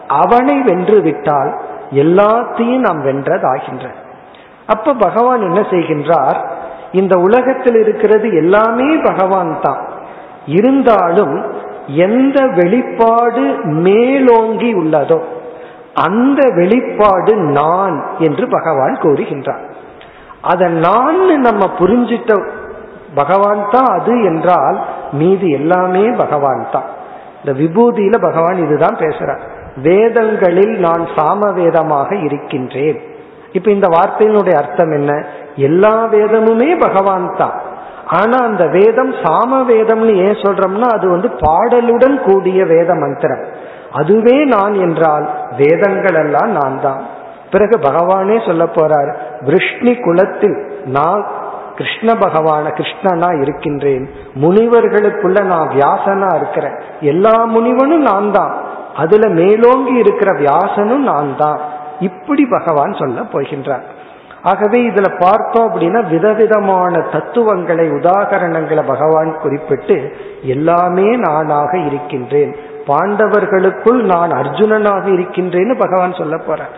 [0.07, 1.51] அவனை வென்று விட்டால்
[1.91, 3.85] எல்லாத்தையும் நாம் வென்றதாகின்ற
[4.67, 6.39] அப்ப பகவான் என்ன செய்கின்றார்?
[6.91, 9.81] இந்த உலகத்தில் இருக்கிறது எல்லாமே பகவான் தான்.
[10.45, 11.35] இருந்தாலும்
[12.07, 15.19] எந்த வெளிப்பாடு மேலோங்கி உள்ளதோ
[16.05, 19.63] அந்த வெளிப்பாடு நான் என்று பகவான் கூறுகின்றார்.
[20.41, 22.37] அதை நான் நம்ம புரிஞ்சிட்ட
[23.15, 24.77] பகவான் தான் அது என்றால்
[25.11, 26.87] மீது எல்லாமே பகவான் தான்
[27.39, 29.41] இந்த விபூதியில பகவான் இதுதான் பேசுறார்.
[29.87, 32.99] வேதங்களில் நான் சாம வேதமாக இருக்கின்றேன்.
[33.53, 35.11] இப்ப இந்த வார்த்தையினுடைய அர்த்தம் என்ன?
[35.67, 37.55] எல்லா வேதமுமே பகவான் தான்
[38.19, 43.43] ஆனா அந்த வேதம் சாம வேதம்னு ஏன் சொல்றோம்னா அது வந்து பாடலுடன் கூடிய வேத மந்திரம்.
[43.91, 45.25] அதுவே நான் என்றால்
[45.61, 47.01] வேதங்கள் எல்லாம் நான் தான்
[47.53, 49.11] பிறகு பகவானே சொல்ல போறார்
[49.49, 50.57] விஷ்ணி குலத்தில்
[50.97, 51.21] நான்
[51.77, 54.05] கிருஷ்ண பகவான கிருஷ்ணனா இருக்கின்றேன்.
[54.43, 56.75] முனிவர்களுக்குள்ள நான் வியாசனா இருக்கிறேன்.
[57.01, 58.53] எல்லா முனிவனும் நான் தான்
[58.95, 61.59] அதுல மேலோங்கி இருக்கிற வியாசனும் நான் தான்
[61.99, 63.85] இப்படி பகவான் சொல்ல போகின்றார்.
[64.43, 69.97] ஆகவே இதுல பார்த்தோம் அப்படின்னா விதவிதமான தத்துவங்களை உதாகரணங்களை பகவான் குறிப்பிட்டு
[70.43, 72.51] எல்லாமே நானாக இருக்கின்றேன்.
[72.89, 76.77] பாண்டவர்களுக்குள் நான் அர்ஜுனனாக இருக்கின்றேன்னு பகவான் சொல்ல போறார்.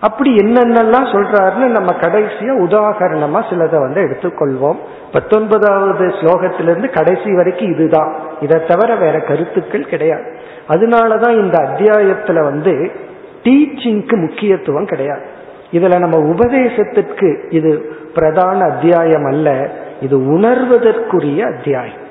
[0.00, 4.76] அப்படி என்னென்னலாம் சொல்றாருன்னு நம்ம கடைசியா உதாகரணமா சிலதை வந்து எடுத்துக்கொள்வோம்.
[5.12, 8.16] பத்தொன்பதாவது ஸ்லோகத்திலிருந்து கடைசி வரைக்கும் இதுதான்.
[8.40, 10.38] இதை தவிர வேற கருத்துக்கள் கிடையாது.
[10.68, 12.90] அதனாலதான் இந்த அத்தியாயத்துல வந்து
[13.42, 15.26] டீச்சிங்க்கு முக்கியத்துவம் கிடையாது.
[15.70, 19.70] இதுல நம்ம உபதேசத்திற்கு இது பிரதான அத்தியாயம் அல்ல.
[20.00, 22.06] இது உணர்வதற்குரிய அத்தியாயம்.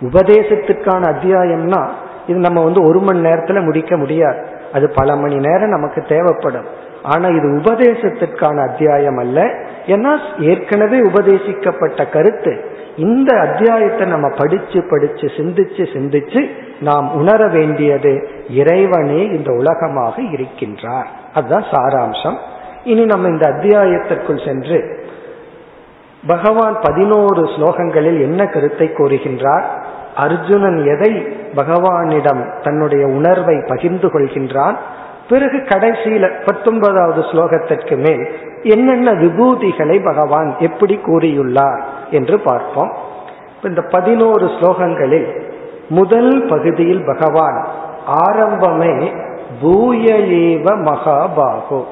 [0.00, 1.88] உபதேசத்திற்கான அத்தியாயம்னா
[2.26, 4.46] இது நம்ம வந்து ஒரு மணி நேரத்துல முடிக்க முடியாது.
[4.72, 6.64] அது பல மணி நேரம் நமக்கு தேவைப்படும்.
[7.02, 9.44] ஆனா இது உபதேசத்திற்கான அத்தியாயம் அல்ல.
[9.86, 19.22] ஏன்னா ஏற்கனவே உபதேசிக்கப்பட்ட கருத்து இந்த அத்தியாயத்தை நம்ம படிச்சு படிச்சு சிந்திச்சு சிந்திச்சு நாம் உணர வேண்டியது இறைவனே
[19.24, 21.06] இந்த உலகமாக இருக்கின்றார்.
[21.34, 22.36] அதுதான் சாராம்சம்.
[22.84, 25.08] இனி நம்ம இந்த அத்தியாயத்திற்குள் சென்று
[26.26, 29.64] பகவான் பதினோரு ஸ்லோகங்களில் என்ன கருத்தை கூறுகின்றார்?
[30.16, 34.76] அர்ஜுனன் எதை பகவானிடம் தன்னுடைய உணர்வை பகிர்ந்து கொள்கின்றான்?
[35.28, 38.28] பிறகு கடைசியில பத்தொன்பதாவது ஸ்லோகத்திற்கு மேல்
[38.62, 42.92] என்னென்ன விபூதிகளை பகவான் எப்படி கூறியுள்ளார் என்று பார்ப்போம்.
[43.62, 45.40] இந்த பதினோரு ஸ்லோகங்களில்
[45.88, 47.66] முதல் பகுதியில் பகவான்
[48.06, 49.14] ஆரம்பமே
[49.60, 51.84] பூய ஏவ மகாபாகோ.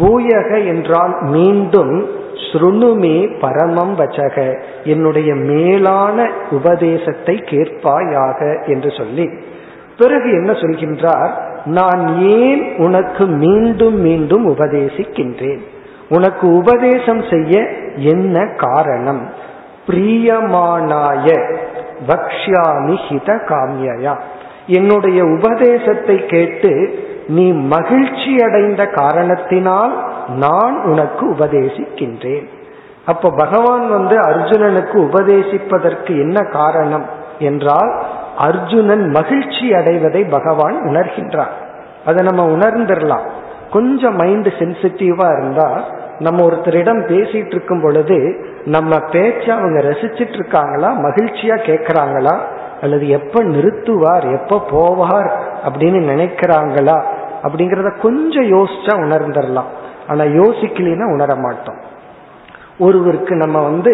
[0.00, 9.28] பூயக என்றால் மீண்டும் ஸ்ருணுமே பரமம் வச்சக என்னுடைய மேலான உபதேசத்தை கேட்பாயாக என்று சொல்லி.
[9.98, 11.30] பிறகு என்ன சொல்கின்றார்?
[11.64, 15.60] நான் ஏன் உனக்கு மீண்டும் மீண்டும் உபதேசிக்கின்றேன்?
[16.08, 19.32] உனக்கு உபதேசம் செய்ய என்ன காரணம்?
[19.86, 21.26] பிரியமானாய
[22.08, 24.18] பக்ஷாமி ஹித காமியா
[24.66, 32.46] என்னுடைய உபதேசத்தை கேட்டு நீ மகிழ்ச்சி அடைந்த காரணத்தினால் நான் உனக்கு உபதேசிக்கின்றேன்.
[33.06, 37.04] அப்ப பகவான் வந்து அர்ஜுனனுக்கு உபதேசிப்பதற்கு என்ன காரணம்
[37.38, 38.02] என்றால்
[38.38, 41.54] அர்ஜுனன் மகிழ்ச்சி அடைவதை பகவான் உணர்கின்றார்.
[42.06, 43.22] அதை நம்ம உணர்ந்துடலாம்
[43.70, 45.80] கொஞ்சம் மைண்ட் சென்சிட்டிவா இருந்தா
[46.18, 52.38] நம்ம ஒருத்தரிடம் பேசிட்டு இருக்கும் பொழுது நம்ம பேச்ச அவங்க ரசிச்சிட்டு இருக்காங்களா மகிழ்ச்சியா கேட்கிறாங்களா
[52.80, 55.30] அல்லது எப்ப நிறுத்துவார் எப்ப போவார்
[55.66, 57.04] அப்படின்னு நினைக்கிறாங்களா
[57.42, 59.66] அப்படிங்கிறத கொஞ்சம் யோசிச்சா உணர்ந்துடலாம்
[60.08, 61.78] ஆனா யோசிக்கலாம் உணர மாட்டோம்.
[62.78, 63.92] ஒருவருக்கு நம்ம வந்து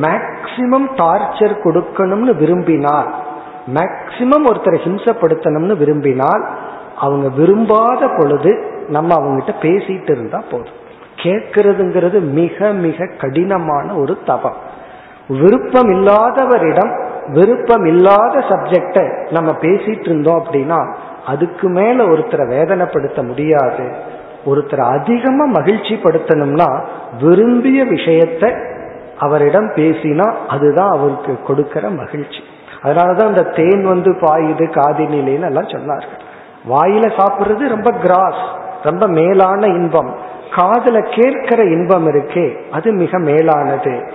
[0.00, 3.14] மேக்சிமம் டார்ச்சர் கொடுக்கணும்னு விரும்பினால்
[3.74, 6.48] மேக்சிமம் ஒருத்தரை ஹிம்சப்படுத்தணும்னு விரும்பினால்
[6.96, 8.52] அவங்க விரும்பாத பொழுது
[8.88, 10.80] நம்ம அவங்ககிட்ட பேசிட்டு இருந்தா போதும்.
[11.16, 14.56] கேட்கறதுங்கிறது மிக மிக கடினமான ஒரு தபம்
[15.28, 16.92] விருப்பம் இல்லாதவரிடம்
[17.32, 20.94] விருப்பம் இல்லாத சப்ஜெக்ட நம்ம பேசிட்டு இருந்தோம் அப்படின்னா
[21.26, 23.84] அதுக்கு மேல ஒருத்தரை வேதனைப்படுத்த முடியாது.
[24.46, 26.80] ஒருத்தரை அதிகமா மகிழ்ச்சி படுத்தணும்னா
[27.20, 28.70] விரும்பிய விஷயத்த
[29.18, 32.40] அவரிடம் பேசினா அதுதான் அவருக்கு கொடுக்கிற மகிழ்ச்சி.
[32.82, 36.20] அதனாலதான் அந்த தேன் வந்து பாயுது காதினிலேன்னு எல்லாம் சொன்னார்கள்.
[36.70, 38.42] வாயில சாப்பிடுறது ரொம்ப கிராஸ்
[38.82, 40.14] ரொம்ப மேலான இன்பம்.
[40.54, 44.12] காதல கேட்கிற இன்பம் இருக்கே அது மிக மேலானது.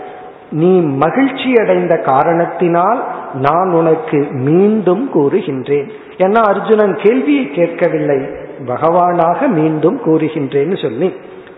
[0.52, 5.90] நீ மகிழ்ச்சி அடைந்த காரணத்தினால் நான் உனக்கு மீண்டும் கூறுகின்றேன்.
[6.18, 8.46] ஏன்னா அர்ஜுனன் கேள்வியை கேட்கவில்லை.
[8.66, 11.14] பகவானாக மீண்டும் கூறுகின்றேன்னு சொல்லி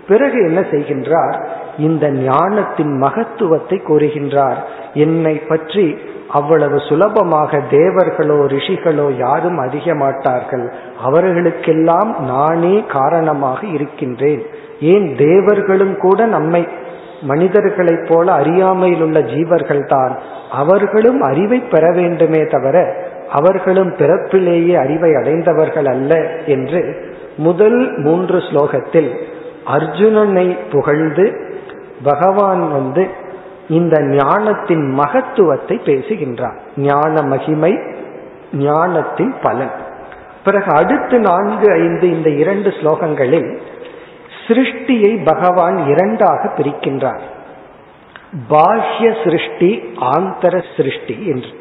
[0.07, 1.35] பிறகு என்ன செய்கின்றார்?
[1.77, 4.57] இந்த ஞானத்தின் மகத்துவத்தை கூறுகின்றார்.
[4.93, 5.97] என்னை பற்றி
[6.27, 10.73] அவ்வளவு சுலபமாக தேவர்களோ ரிஷிகளோ யாரும் அறிய மாட்டார்கள்.
[11.03, 14.43] அவர்களுக்கெல்லாம் நானே காரணமாக இருக்கின்றேன்.
[14.79, 16.67] ஏன் தேவர்களும் கூட நம்மை
[17.21, 20.19] மனிதர்களைப் போல அறியாமையில் உள்ள ஜீவர்கள் தான்
[20.51, 22.77] அவர்களும் அறிவை பெற வேண்டுமே தவிர
[23.31, 27.07] அவர்களும் பிறப்பிலேயே அறிவை அடைந்தவர்கள் அல்ல என்று
[27.37, 29.15] முதல் மூன்று ஸ்லோகத்தில்
[29.67, 31.57] அர்ஜுனனை புகழ்ந்து
[32.03, 33.07] பகவான் வந்து
[33.69, 36.59] இந்த ஞானத்தின் மகத்துவத்தை பேசுகின்றார்.
[36.77, 37.79] ஞான மகிமை
[38.53, 39.71] ஞானத்தின் பலன்.
[40.43, 43.57] பிறகு அடுத்து நான்கு ஐந்து இந்த இரண்டு ஸ்லோகங்களில்
[44.47, 47.19] சிருஷ்டியை பகவான் இரண்டாக பிரிக்கின்றார்.
[48.49, 51.58] பாஹ்ய சிருஷ்டி ஆந்தர சிருஷ்டி என்று.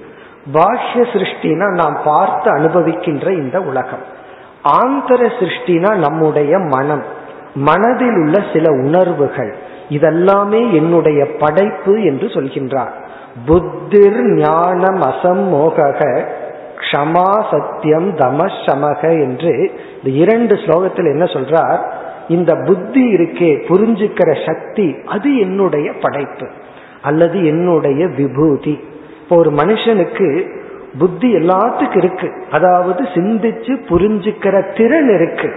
[0.53, 4.17] பாஹ்ய சிருஷ்டினா நாம் பார்த்து அனுபவிக்கின்ற இந்த உலகம்.
[4.65, 7.03] ஆந்தர சிருஷ்டினா நம்முடைய மனம்.
[7.55, 9.57] மனதில் உள்ள சில உணர்வுகள்.
[9.89, 12.93] இதெல்லாமே என்னுடைய படைப்பு என்று சொல்கின்றார்.
[13.47, 16.25] புத்திர் ஞானம் அசம்மோக
[16.77, 21.91] க்ஷமா சத்தியம் தமசமக என்று இந்த இரண்டு ஸ்லோகத்தில் என்ன சொல்றார்?
[22.29, 26.49] இந்த புத்தி இருக்கே புரிஞ்சுக்கிற சக்தி அது என்னுடைய படைப்பு.
[27.03, 28.88] அல்லது என்னுடைய விபூதி.
[29.29, 30.57] இப்போ ஒரு மனுஷனுக்கு
[30.99, 32.33] புத்தி எல்லாத்துக்கும் இருக்கு.
[32.51, 35.51] அதாவது சிந்திச்சு புரிஞ்சுக்கிற திறன் இருக்கு.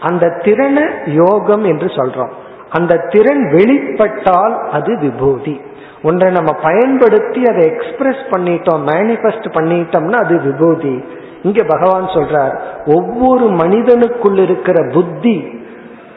[0.00, 2.28] அந்த திறனை யோகம் என்று சொல்றோம்.
[2.70, 5.60] அந்த திறன் வெளிப்பட்டால் அது விபூதி.
[6.02, 11.04] ஒன்றை நம்ம பயன்படுத்தி அதை எக்ஸ்பிரஸ் பண்ணிட்டோம் மேனிஃபெஸ்ட் பண்ணிட்டோம்னா அது விபூதி.
[11.42, 15.48] இங்க பகவான் சொல்றார் ஒவ்வொரு மனிதனுக்குள் இருக்கிற புத்தி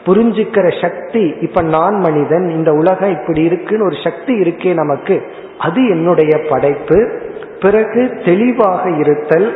[0.06, 5.26] புரிஞ்சுக்கிற சக்தி இப்ப நான் மனிதன் இந்த உலகம் இப்படி இருக்குன்னு ஒரு சக்தி இருக்கே நமக்கு.
[5.60, 6.98] அது என்னுடைய படைப்பு.
[7.60, 9.48] பிறகு தெளிவாக இருத்தல்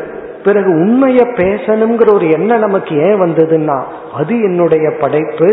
[0.44, 3.78] பிறகு உண்மைய பேசணுங்கிற ஒரு எண்ணம் நமக்கு ஏன் வந்ததுன்னா
[4.14, 5.48] அது என்னுடைய படைப்பு.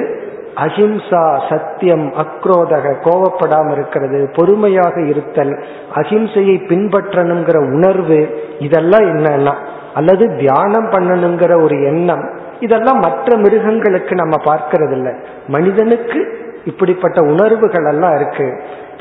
[0.55, 5.53] அஹிம்சா சத்தியம் அக்ரோதக கோவப்படாம இருக்கிறது பொறுமையாக இருத்தல்
[5.95, 8.19] அஹிம்சையை பின்பற்றணுங்கிற உணர்வு
[8.59, 9.53] இதெல்லாம் என்னன்னா
[9.93, 12.25] அல்லது தியானம் பண்ணணுங்கிற ஒரு எண்ணம்
[12.59, 15.13] இதெல்லாம் மற்ற மிருகங்களுக்கு நம்ம பார்க்கறது இல்லை
[15.47, 16.19] மனிதனுக்கு
[16.65, 18.47] இப்படிப்பட்ட உணர்வுகள் எல்லாம் இருக்கு.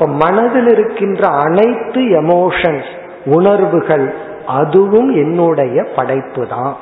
[0.01, 2.87] இப்ப மனதில் இருக்கின்ற அனைத்து எமோஷன்ஸ்
[3.25, 4.13] உணர்வுகள்
[4.45, 6.75] அதுவும் என்னுடைய படைப்பு தான்.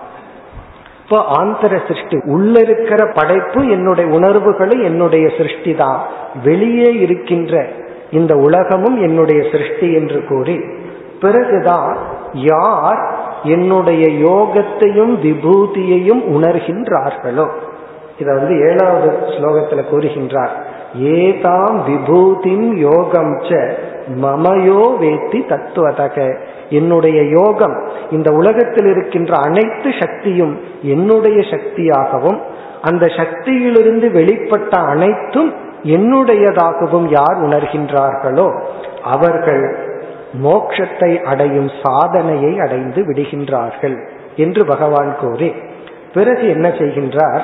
[1.03, 5.99] இப்போ ஆந்தர சிருஷ்டி உள்ள இருக்கிற படைப்பு என்னுடைய உணர்வுகளும் என்னுடைய சிருஷ்டி தான்.
[6.43, 7.67] வெளியே இருக்கின்ற
[8.11, 10.57] இந்த உலகமும் என்னுடைய சிருஷ்டி என்று கூறி
[11.22, 11.97] பிறகுதான்
[12.34, 13.01] யார்
[13.43, 17.49] என்னுடைய யோகத்தையும் விபூதியையும் உணர்கின்றார்களோ?
[18.20, 20.68] இதை வந்து ஏழாவது ஸ்லோகத்தில் கூறுகின்றார்.
[20.96, 23.74] ஏதாம் விபூதிம் யோகம் ச
[24.22, 26.38] மமயோ வேத்தி தத்துவதக.
[26.70, 32.40] என்னுடைய யோகம் இந்த உலகத்தில் இருக்கின்ற அனைத்து சக்தியும் என்னுடைய சக்தியாகவும்
[32.82, 38.64] அந்த சக்தியிலிருந்து வெளிப்பட்ட அனைத்தும் என்னுடையதாகவும் யார் உணர்கின்றார்களோ
[39.04, 39.78] அவர்கள்
[40.44, 45.54] மோட்சத்தை அடையும் சாதனையை அடைந்து விடுகின்றார்கள் என்று பகவான் கூறி
[46.14, 47.42] பிறகு என்ன செய்கின்றார்?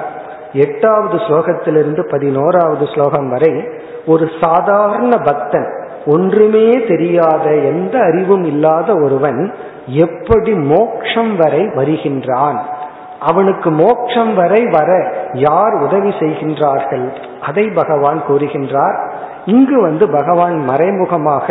[0.56, 3.53] எட்டாவது ஸ்லோகத்திலிருந்து பதினோராவது ஸ்லோகம் வரை
[4.06, 5.68] ஒரு சாதாரண பக்தன்
[6.06, 9.53] ஒன்றுமே தெரியாத எந்த அறிவும் இல்லாத ஒருவன்
[9.88, 12.60] எப்படி மோக்ஷம் வரை வருகின்றான்?
[13.20, 14.89] அவனுக்கு மோட்சம் வரை வர
[15.34, 17.06] யார் உதவி செய்கின்றார்கள்?
[17.41, 18.97] அதை பகவான் கூறுகின்றார்.
[19.45, 21.47] இங்கு வந்து பகவான் மறைமுகமாக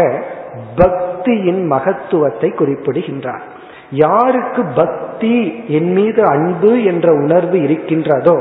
[0.76, 3.44] பக்தியின் மகத்துவத்தை குறிப்பிடுகின்றார்.
[3.90, 8.36] யாருக்கு பக்தி என் மீது அன்பு என்ற உணர்வு இருக்கின்றதோ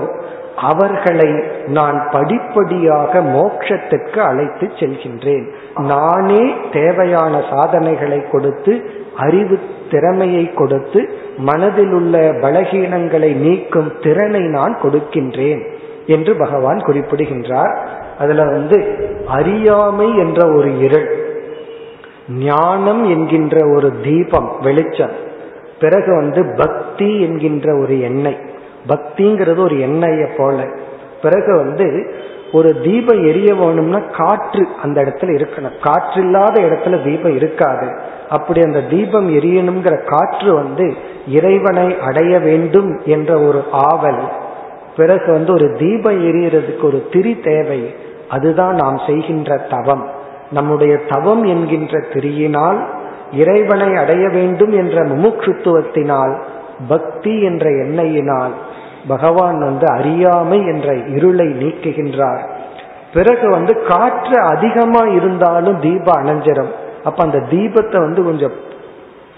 [0.56, 5.50] அவர்களை நான் படிப்படியாக மோட்சத்துக்கு அழைத்து செல்கின்றேன்.
[5.78, 9.60] நானே தேவையான சாதனைகளை கொடுத்து அறிவு
[9.92, 15.72] திறமையை கொடுத்து மனதில் உள்ள பலகீனங்களை நீக்கும் திறனை நான் கொடுக்கின்றேன்
[16.08, 17.88] என்று பகவான் குறிப்பிடுகின்றார்.
[18.20, 18.98] அதுல வந்து
[19.28, 21.16] அறியாமை என்ற ஒரு இருள்
[22.30, 25.12] ஞானம் என்கின்ற ஒரு தீபம் வெளிச்சம்
[25.80, 28.52] பிறகு வந்து பக்தி என்கின்ற ஒரு எண்ணெய்.
[28.88, 30.68] பக்திங்கிறது ஒரு எண்ணெய போல.
[31.22, 32.16] பிறகு வந்து
[32.52, 35.80] ஒரு தீபம் எரிய வேணும்னா காற்று அந்த இடத்துல இருக்கணும்.
[35.82, 37.98] காற்று இல்லாத இடத்துல தீபம் இருக்காது.
[38.30, 40.94] அப்படி அந்த தீபம் எரியணுங்கிற காற்று வந்து
[41.28, 44.22] இறைவனை அடைய வேண்டும் என்ற ஒரு ஆவல்.
[44.98, 47.96] பிறகு வந்து ஒரு தீபம் எரியறதுக்கு ஒரு திரி தேவை.
[48.30, 50.08] அதுதான் நாம் செய்கின்ற தவம்.
[50.52, 52.86] நம்முடைய தவம் என்கின்ற திரியினால்
[53.32, 56.42] இறைவனை அடைய வேண்டும் என்ற முமுட்சுத்துவத்தினால்
[56.88, 58.52] பக்தி என்ற எண்ணெயினால்
[59.08, 62.50] பகவான் வந்து அறியாமை என்ற இருளை நீக்குகின்றார்.
[63.14, 66.72] பிறகு வந்து காற்று அதிகமா இருந்தாலும் தீபம் அணைஞ்சிடும்
[67.04, 68.52] அப்ப அந்த தீபத்தை வந்து கொஞ்சம்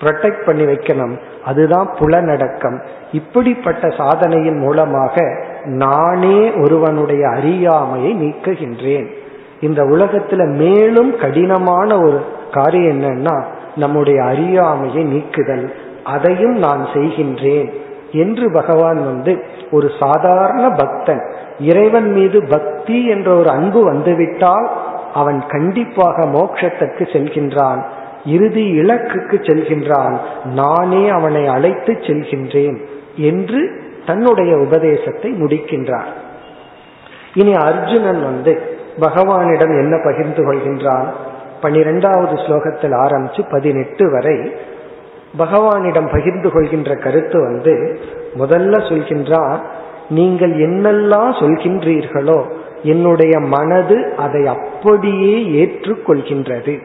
[0.01, 1.17] ப்ரொடெக்ட் பண்ணி வைக்கணும்.
[1.45, 2.81] அதுதான் புலநடக்கம்
[3.11, 9.07] இப்படிப்பட்ட சாதனையின் மூலமாக நானே ஒருவனுடைய அறியாமையை நீக்குகின்றேன்.
[9.61, 13.43] இந்த உலகத்துல மேலும் கடினமான ஒரு காரியம் என்னன்னா
[13.75, 15.73] நம்முடைய அறியாமையை நீக்குதல்.
[16.05, 17.69] அதையும் நான் செய்கின்றேன்
[18.11, 21.23] என்று பகவான் வந்து ஒரு சாதாரண பக்தன்
[21.59, 24.69] இறைவன் மீது பக்தி என்ற ஒரு அன்பு வந்துவிட்டால்
[25.13, 27.81] அவன் கண்டிப்பாக மோட்சத்திற்கு செல்கின்றான்
[28.25, 32.77] இறுதி இலக்குக்கு செல்கின்றான் நானே அவனை அழைத்து செல்கின்றேன்
[33.15, 36.11] என்று தன்னுடைய உபதேசத்தை முடிக்கின்றார்.
[37.33, 38.53] இனி அர்ஜுனன் வந்து
[38.99, 41.07] பகவானிடம் என்ன பகிர்ந்து கொள்கின்றான்?
[41.61, 44.55] பனிரெண்டாவது ஸ்லோகத்தில் ஆரம்பிச்சு பதினெட்டு வரை
[45.37, 47.99] பகவானிடம் பகிர்ந்து கொள்கின்ற கருத்து வந்து
[48.39, 49.59] முதல்ல சொல்கின்றார்
[50.09, 52.43] நீங்கள் என்னெல்லாம் சொல்கின்றீர்களோ
[52.83, 56.83] என்னுடைய மனது அதை அப்படியே ஏற்றுக்கொள்கின்றது.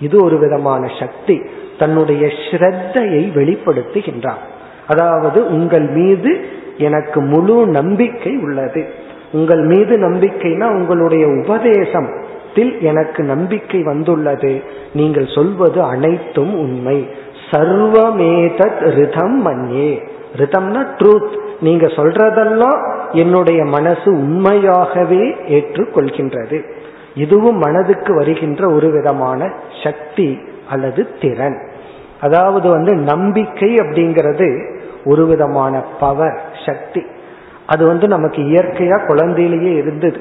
[0.00, 1.42] இது ஒரு விதமான சக்தி.
[1.78, 4.42] தன்னுடைய ஸ்ரத்தையை வெளிப்படுத்துகின்றார்.
[4.88, 6.44] அதாவது உங்கள் மீது
[6.78, 8.84] எனக்கு முழு நம்பிக்கை உள்ளது.
[9.32, 14.62] உங்கள் மீது நம்பிக்கைனா உங்களுடைய உபதேசத்தில் எனக்கு நம்பிக்கை வந்துள்ளது.
[14.94, 17.08] நீங்கள் சொல்வது அனைத்தும் உண்மை.
[17.50, 20.08] சர்வமேதத் ரிதம் மன்யே.
[20.36, 26.72] ரிதம்னா ட்ரூத் நீங்க சொல்றதெல்லாம் என்னுடைய மனசு உண்மையாகவே ஏற்றுக்கொள்கின்றது.
[27.14, 30.38] இதுவும் மனதுக்கு வருகின்ற ஒரு விதமான சக்தி
[30.70, 31.70] அல்லது திறன்.
[32.20, 37.02] அதாவது வந்து நம்பிக்கை அப்படிங்கிறது ஒரு விதமான பவர் சக்தி.
[37.66, 40.20] அது வந்து நமக்கு இயற்கையா குழந்தையிலேயே இருந்தது.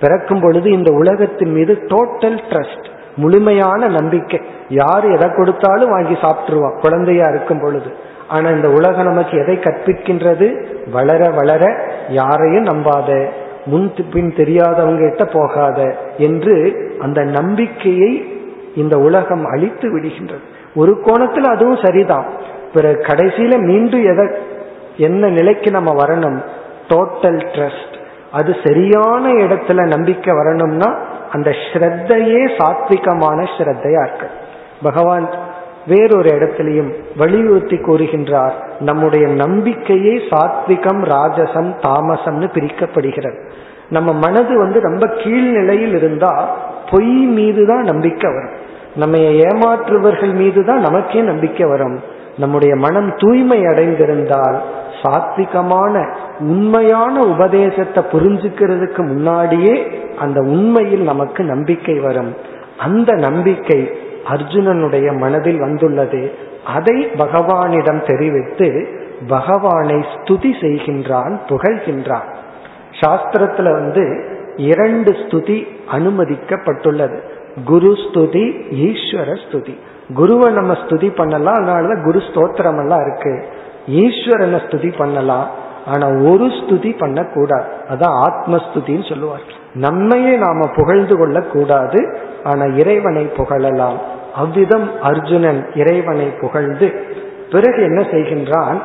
[0.00, 2.84] பிறக்கும் பொழுது இந்த உலகத்தின் மீது டோட்டல் ட்ரஸ்ட்
[3.16, 4.40] முழுமையான நம்பிக்கை.
[4.68, 7.96] யார் எதை கொடுத்தாலும் வாங்கி சாப்பிட்டுருவான் குழந்தையா இருக்கும் பொழுது.
[8.28, 10.66] ஆனா இந்த உலகம் நமக்கு எதை கற்பிக்கின்றது?
[10.90, 13.26] வளர வளர யாரையும் நம்பாத
[13.66, 18.40] முன் பின் தெரியாதவங்க கிட்ட போகாத என்று அந்த நம்பிக்கையை
[18.76, 20.44] இந்த உலகம் அழித்து விடுகின்றது.
[20.74, 22.26] ஒரு கோணத்துல அதுவும் சரிதான்.
[22.74, 24.28] பிறகு கடைசியில மீண்டும் எதை
[24.96, 26.42] என்ன நிலைக்கு நம்ம வரணும்?
[26.88, 28.00] டோட்டல் ட்ரஸ்ட்
[28.32, 30.94] அது சரியான இடத்துல நம்பிக்கை வரணும்னா
[31.32, 34.28] அந்த ஸ்ரத்தையே சாத்விகமான ஸ்ரத்தையா இருக்கு
[34.82, 35.30] பகவான்
[35.86, 43.38] வேறொரு இடத்திலையும் வலியுறுத்தி கூறுகின்றார் நம்முடைய நம்பிக்கையே சாத்விகம் ராஜசம் தாமசம்னு பிரிக்கப்படுகிறது.
[43.88, 46.56] நம்ம மனது வந்து ரொம்ப கீழ்நிலையில் இருந்தா
[46.90, 48.50] பொய் மீது தான் நம்பிக்கை வரும்.
[48.96, 52.00] நம்ம ஏமாற்றுவர்கள் மீது தான் நமக்கே நம்பிக்கை வரும்.
[52.38, 54.58] நம்முடைய மனம் தூய்மை அடைந்திருந்தால்
[55.02, 55.94] சாத்விகமான
[56.38, 59.74] உண்மையான உபதேசத்தை புரிஞ்சுக்கிறதுக்கு முன்னாடியே
[60.18, 62.36] அந்த உண்மையில் நமக்கு நம்பிக்கை வரும்.
[62.76, 63.80] அந்த நம்பிக்கை
[64.28, 66.32] அர்ஜுனனுடைய மனதில் வந்துள்ளது.
[66.64, 68.86] அதை பகவானிடம் தெரிவித்து
[69.28, 72.28] பகவானை ஸ்துதி செய்கின்றான் புகழ்கின்றான்.
[73.00, 74.24] சாஸ்திரத்துல வந்து
[74.56, 77.18] இரண்டு ஸ்துதி அனுமதிக்கப்பட்டுள்ளது.
[77.64, 79.76] குரு ஸ்துதி ஈஸ்வர ஸ்துதி.
[80.14, 83.44] குருவை நம்ம ஸ்துதி பண்ணலாம் அதனாலதான் குரு ஸ்தோத்திரம் எல்லாம் இருக்கு.
[83.88, 85.48] ஈஸ்வரனை ஸ்துதி பண்ணலாம்
[85.86, 87.64] ஆனா ஒரு ஸ்துதி பண்ணக்கூடாது.
[87.88, 93.98] அதான் ஆத்மஸ்துதின்னு சொல்லுவார் நம்மையே நாம புகழ்ந்து கொள்ள கூடாது ஆனா இறைவனை புகழலாம்.
[94.34, 96.92] அவ்விதம் அர்ஜுனன் இறைவனை புகழ்ந்து
[97.50, 98.80] பிறகு என்ன செய்கின்றான்?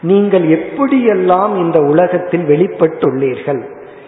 [0.00, 3.62] நீங்கள் எப்படியெல்லாம் இந்த உலகத்தில் வெளிப்பட்டுள்ளீர்கள்?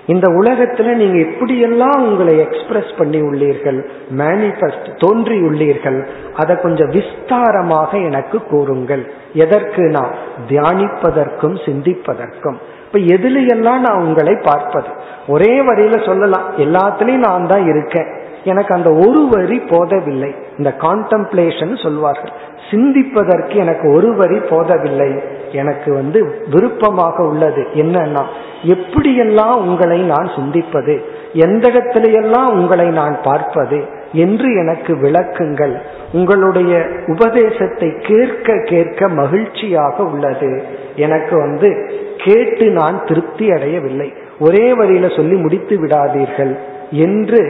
[0.06, 3.86] இந்த உலகத்துல நீங்க எப்படியெல்லாம் உங்களை எக்ஸ்பிரஸ் பண்ணி உள்ளீர்கள்?
[4.16, 6.06] மேனிஃபெஸ்ட் தோன்றி உள்ளீர்கள்?
[6.36, 9.12] அதை கொஞ்சம் விஸ்தாரமாக எனக்கு கூறுங்கள்.
[9.32, 10.10] எதற்கு நான்
[10.48, 12.58] தியானிப்பதற்கும் சிந்திப்பதற்கும்.
[12.86, 14.88] இப்ப எதுலையெல்லாம் நான் உங்களை பார்ப்பது?
[15.28, 18.24] ஒரே வரியில சொல்லலாம் எல்லாத்துலயும் நான் தான் இருக்கேன்.
[18.46, 20.34] எனக்கு அந்த ஒரு வரி போதவில்லை.
[20.58, 22.32] இந்த கான்டம்ப்ளேஷன் சொல்வார்கள்.
[22.70, 25.22] சிந்திப்பதற்கு எனக்கு ஒரு வரி போதவில்லை.
[25.52, 27.66] எனக்கு வந்து விருப்பமாக உள்ளது.
[27.74, 28.22] என்னன்னா
[28.64, 31.00] எப்படியெல்லாம் உங்களை நான் சிந்திப்பது?
[31.32, 33.84] எந்த இடத்திலையெல்லாம் உங்களை நான் பார்ப்பது?
[34.12, 35.74] என்று எனக்கு விளக்குங்கள்.
[36.12, 40.62] உங்களுடைய உபதேசத்தை கேட்க கேட்க மகிழ்ச்சியாக உள்ளது.
[40.96, 44.12] எனக்கு வந்து கேட்டு நான் திருப்தி அடையவில்லை.
[44.38, 46.56] ஒரே வரியில சொல்லி முடித்து விடாதீர்கள்.
[46.90, 47.40] என்று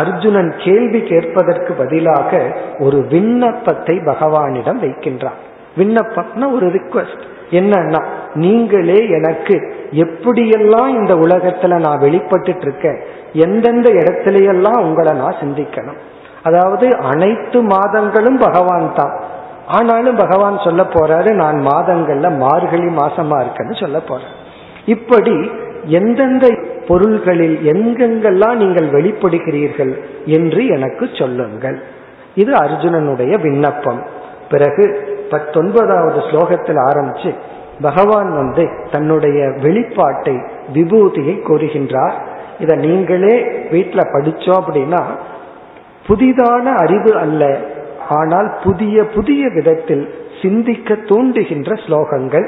[0.00, 2.30] அர்ஜுனன் கேள்வி கேட்பதற்கு பதிலாக
[2.78, 5.38] ஒரு விண்ணப்பத்தை பகவானிடம் வைக்கின்றான்.
[5.76, 8.00] விண்ணப்பம்னா ஒரு ரிக்வஸ்ட் என்னன்னா
[8.34, 9.56] நீங்களே எனக்கு
[10.04, 12.98] எப்படியெல்லாம் இந்த உலகத்துல நான் வெளிப்பட்டு இருக்கேன்
[13.46, 16.00] எந்தெந்த இடத்துலயெல்லாம் உங்களை நான் சிந்திக்கணும்.
[16.42, 19.14] அதாவது அனைத்து மாதங்களும் பகவான் தான்.
[19.68, 24.34] ஆனாலும் பகவான் சொல்ல போறாரு நான் மாதங்கள்ல மார்கழி மாசமா இருக்கேன்னு சொல்ல போறேன்
[24.86, 25.36] இப்படி
[25.98, 26.46] எந்தெந்த
[26.88, 29.92] பொருள்களில் எங்கெங்கெல்லாம் நீங்கள் வெளிப்படுகிறீர்கள்
[30.26, 31.82] என்று எனக்கு சொல்லுங்கள்.
[32.34, 34.02] இது அர்ஜுனனுடைய விண்ணப்பம்.
[34.50, 34.84] பிறகு
[35.30, 37.34] பத்தொன்பதாவது ஸ்லோகத்தில் ஆரம்பிச்சு
[37.80, 40.34] பகவான் வந்து தன்னுடைய வெளிப்பாட்டை
[40.74, 42.12] விபூதியை கூறுகின்றார்.
[42.60, 45.02] இதை நீங்களே வீட்டில் படிச்சோம் அப்படின்னா
[46.08, 47.58] புதிதான அறிவு அல்ல.
[48.08, 52.46] ஆனால் புதிய புதிய விதத்தில் சிந்திக்க தூண்டுகின்ற ஸ்லோகங்கள்.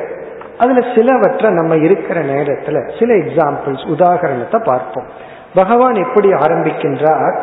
[0.59, 5.07] அதுல சிலவற்றை நம்ம இருக்கிற நேரத்துல சில எக்ஸாம்பிள்ஸ் உதாகரணத்தை பார்ப்போம்.
[5.55, 7.41] பகவான் எப்படி ஆரம்பிக்கின்றார்?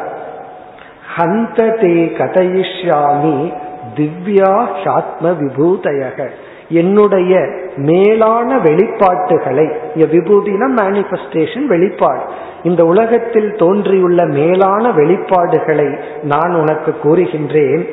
[1.18, 3.54] ஹந்த தே கதையிஷ்யாமி
[3.96, 6.30] திவ்யா சாத்ம விபூதயக
[6.70, 12.22] என்னுடைய மேலான வெளிப்பாட்டுகளை விபூதினா மேனிபெஸ்டேஷன் வெளிப்பாடு.
[12.64, 17.90] இந்த உலகத்தில் தோன்றியுள்ள மேலான வெளிப்பாடுகளை நான் உனக்கு கூறுகின்றேன்.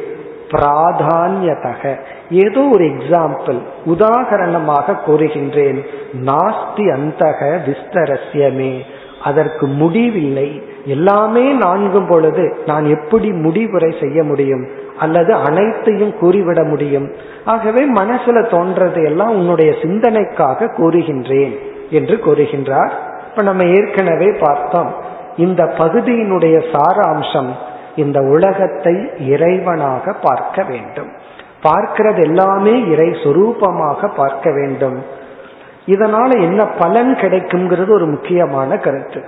[0.50, 1.98] பிராதான்யதக.
[2.30, 5.84] ஏதோ ஒரு எக்ஸாம்பிள் உதாகரணமாக கூறுகின்றேன்.
[6.24, 8.78] நாஸ்தி அந்தக விஸ்தரஸ்யமே.
[9.24, 10.62] அதற்கு முடிவில்லை.
[10.86, 14.66] எல்லாமே நான்கும் பொழுது நான் எப்படி முடிவுரை செய்ய முடியும்?
[14.98, 17.12] அல்லது அனைத்தையும் கூறிவிட முடியும்?
[17.44, 21.58] ஆகவே மனசுல தோன்றது எல்லாம் உன்னுடைய சிந்தனைக்காக கூறுகின்றேன்
[21.90, 22.90] என்று கூறுகின்றார்.
[23.30, 24.94] இப்ப நம்ம ஏற்கனவே பார்த்தோம்.
[25.36, 27.48] இந்த பகுதியினுடைய சாராம்சம்
[27.96, 28.94] இந்த உலகத்தை
[29.28, 31.19] இறைவனாக பார்க்க வேண்டும்.
[31.62, 35.04] பார்க்கிறது எல்லாமே இறை சொரூபமாக பார்க்க வேண்டும்.
[35.86, 39.24] இதனால என்ன பலன் கிடைக்குங்கிறது ஒரு முக்கியமான கருத்து.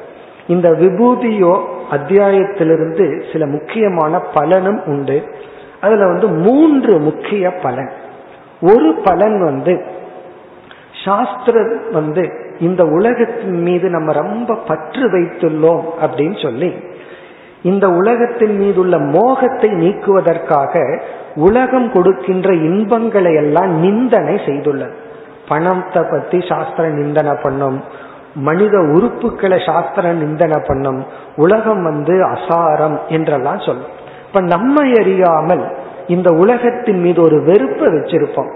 [0.46, 1.60] இந்த விபூதியோ
[1.90, 5.34] அத்தியாயத்திலிருந்து சில முக்கியமான பலனும் உண்டு.
[5.80, 7.92] அதுல வந்து மூன்று முக்கிய பலன்.
[8.60, 9.84] ஒரு பலன் வந்து
[11.04, 16.74] சாஸ்திரம் வந்து இந்த உலகத்தின் மீது நம்ம ரொம்ப பற்று வைத்துள்ளோம் அப்படின்னு சொல்லி
[17.62, 21.02] இந்த உலகத்தின் மீது உள்ள மோகத்தை நீக்குவதற்காக
[21.34, 24.92] உலகம் கொடுக்கின்ற இன்பங்களை எல்லாம் நிந்தனை செய்துள்ளது.
[25.48, 27.82] பணத்தை பத்தி சாஸ்திர நிந்தனை பண்ணும்
[28.34, 31.04] மனித உறுப்புகளை சாஸ்திர நிந்தனை பண்ணும்
[31.36, 34.00] உலகம் வந்து அசாரம் என்றெல்லாம் சொல்லும்.
[34.26, 35.76] இப்ப நம்ம அறியாமல்
[36.06, 38.52] இந்த உலகத்தின் மீது ஒரு வெறுப்பை வச்சிருப்போம்.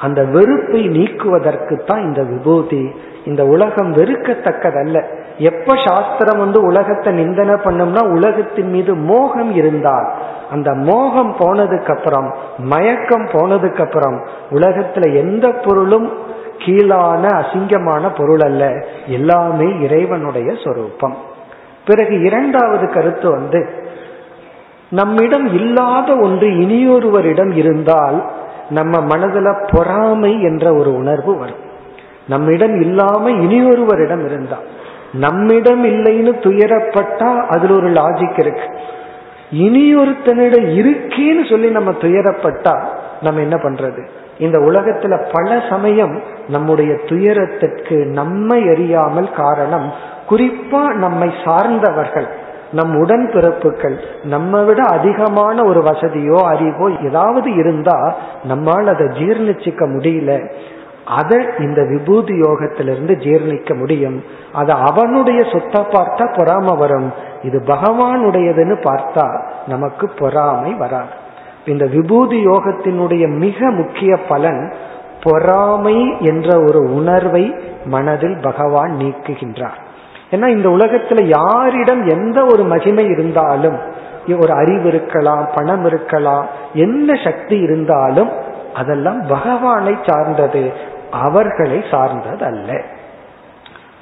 [0.00, 2.94] அந்த வெறுப்பை நீக்குவதற்கு தான் இந்த விபூதி.
[3.26, 5.04] இந்த உலகம் வெறுக்கத்தக்கதல்ல.
[5.40, 10.06] எப்ப சாஸ்திரம் வந்து உலகத்தை நிந்தனை பண்ணும்னா உலகத்தின் மீது மோகம் இருந்தால்
[10.50, 12.28] அந்த மோகம் போனதுக்கு அப்புறம்
[12.58, 14.16] மயக்கம் போனதுக்கு அப்புறம்
[14.50, 16.08] உலகத்துல எந்த பொருளும்
[16.58, 18.64] கீழான அசிங்கமான பொருள் அல்ல
[19.06, 21.16] எல்லாமே இறைவனுடைய சொரூபம்.
[21.86, 23.60] பிறகு இரண்டாவது கருத்து வந்து
[24.90, 28.18] நம்மிடம் இல்லாத ஒன்று இனியொருவரிடம் இருந்தால்
[28.70, 31.64] நம்ம மனதுல பொறாமை என்ற ஒரு உணர்வு வரும்.
[32.28, 34.66] நம்மிடம் இல்லாம இனியொருவரிடம் இருந்தால்
[35.12, 38.78] நம்மிடம் இல்லைன்னு துயரப்பட்டா அதுல ஒரு லாஜிக் இருக்கு.
[39.52, 42.80] இனியொருத்தனிடம் இருக்கேன்னு சொல்லி நம்ம துயரப்பட்டா
[43.22, 44.06] நம்ம என்ன பண்றது?
[44.38, 49.92] இந்த உலகத்துல பல சமயம் நம்முடைய துயரத்திற்கு நம்மை அறியாமல் காரணம்
[50.30, 52.26] குறிப்பா நம்மை சார்ந்தவர்கள்
[52.72, 60.52] நம் உடன் பிறப்புகள் நம்ம விட அதிகமான ஒரு வசதியோ அறிவோ ஏதாவது இருந்தா நம்மால் அதை ஜீர்ணிச்சிக்க முடியல.
[61.04, 64.24] அதை இந்த விபூதி யோகத்திலிருந்து ஜீர்ணிக்க முடியும்.
[64.52, 67.12] அது அவனுடைய சொத்தை பார்த்தா பொறாம வரும்.
[67.42, 71.08] இது பகவானுடையதுன்னு பார்த்தா நமக்கு பொறாமை வராது.
[71.66, 74.72] இந்த விபூதி யோகத்தினுடைய மிக முக்கிய பலன்
[75.22, 79.78] பொறாமை என்ற ஒரு உணர்வை மனதில் பகவான் நீக்குகின்றார்.
[80.30, 83.78] ஏன்னா இந்த உலகத்துல யாரிடம் எந்த ஒரு மகிமை இருந்தாலும்
[84.40, 88.30] ஒரு அறிவு இருக்கலாம் பணம் இருக்கலாம் என்ன சக்தி இருந்தாலும்
[88.74, 90.72] அதெல்லாம் பகவானை சார்ந்தது.
[91.10, 92.82] அவர்களை சார்ந்தது அல்ல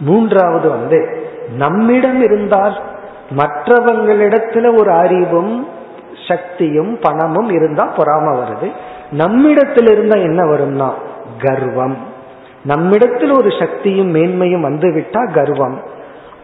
[0.00, 2.82] மூன்றாவது வந்து நம்மிடம் இருந்தால்
[3.36, 5.68] மற்றவங்களிடத்துல ஒரு அறிவும்
[6.28, 8.72] சக்தியும் பணமும் இருந்தா பொறாம வருது.
[9.10, 10.92] நம்மிடத்தில் இருந்தா என்ன வரும்னா
[11.38, 11.96] கர்வம்.
[12.64, 15.80] நம்மிடத்தில் ஒரு சக்தியும் மேன்மையும் வந்துவிட்டா கர்வம்.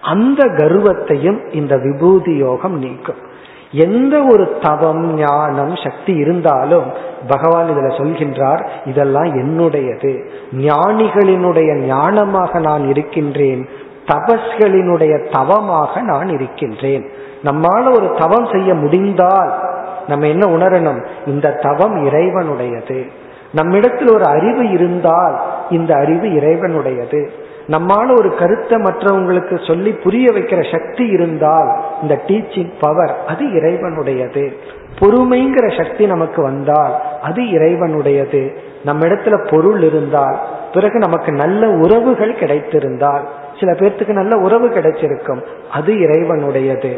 [0.01, 3.33] அந்த கர்வத்தையும் இந்த விபூதி யோகம் நீக்கும்.
[3.71, 6.85] எந்த ஒரு தவம் ஞானம் சக்தி இருந்தாலும்
[7.29, 10.29] பகவான் இதுல சொல்கின்றார் இதெல்லாம் என்னுடையது.
[10.59, 13.68] ஞானிகளினுடைய ஞானமாக நான் இருக்கின்றேன்
[14.07, 17.09] தபஸ்களினுடைய தவமாக நான் இருக்கின்றேன்.
[17.45, 19.53] நம்மால ஒரு தவம் செய்ய முடிந்தால்
[20.09, 21.07] நம்ம என்ன உணரணும்?
[21.27, 23.09] இந்த தவம் இறைவனுடையது.
[23.53, 27.29] நம்மிடத்தில் ஒரு அறிவு இருந்தால் இந்த அறிவு இறைவனுடையது.
[27.69, 34.53] நம்மால ஒரு கருத்தை மற்றவங்களுக்கு சொல்லி புரிய வைக்கிற சக்தி இருந்தால் இந்த டீச்சிங் பவர் அது இறைவனுடையது.
[34.99, 38.57] பொறுமைங்கிற சக்தி நமக்கு வந்தால் அது இறைவனுடையது.
[38.85, 40.39] நம்ம இடத்துல பொருள் இருந்தால்
[40.73, 43.29] பிறகு நமக்கு நல்ல உறவுகள் கிடைத்திருந்தால்
[43.61, 45.43] சில பேர்த்துக்கு நல்ல உறவு கிடைச்சிருக்கும்
[45.73, 46.97] அது இறைவனுடையது.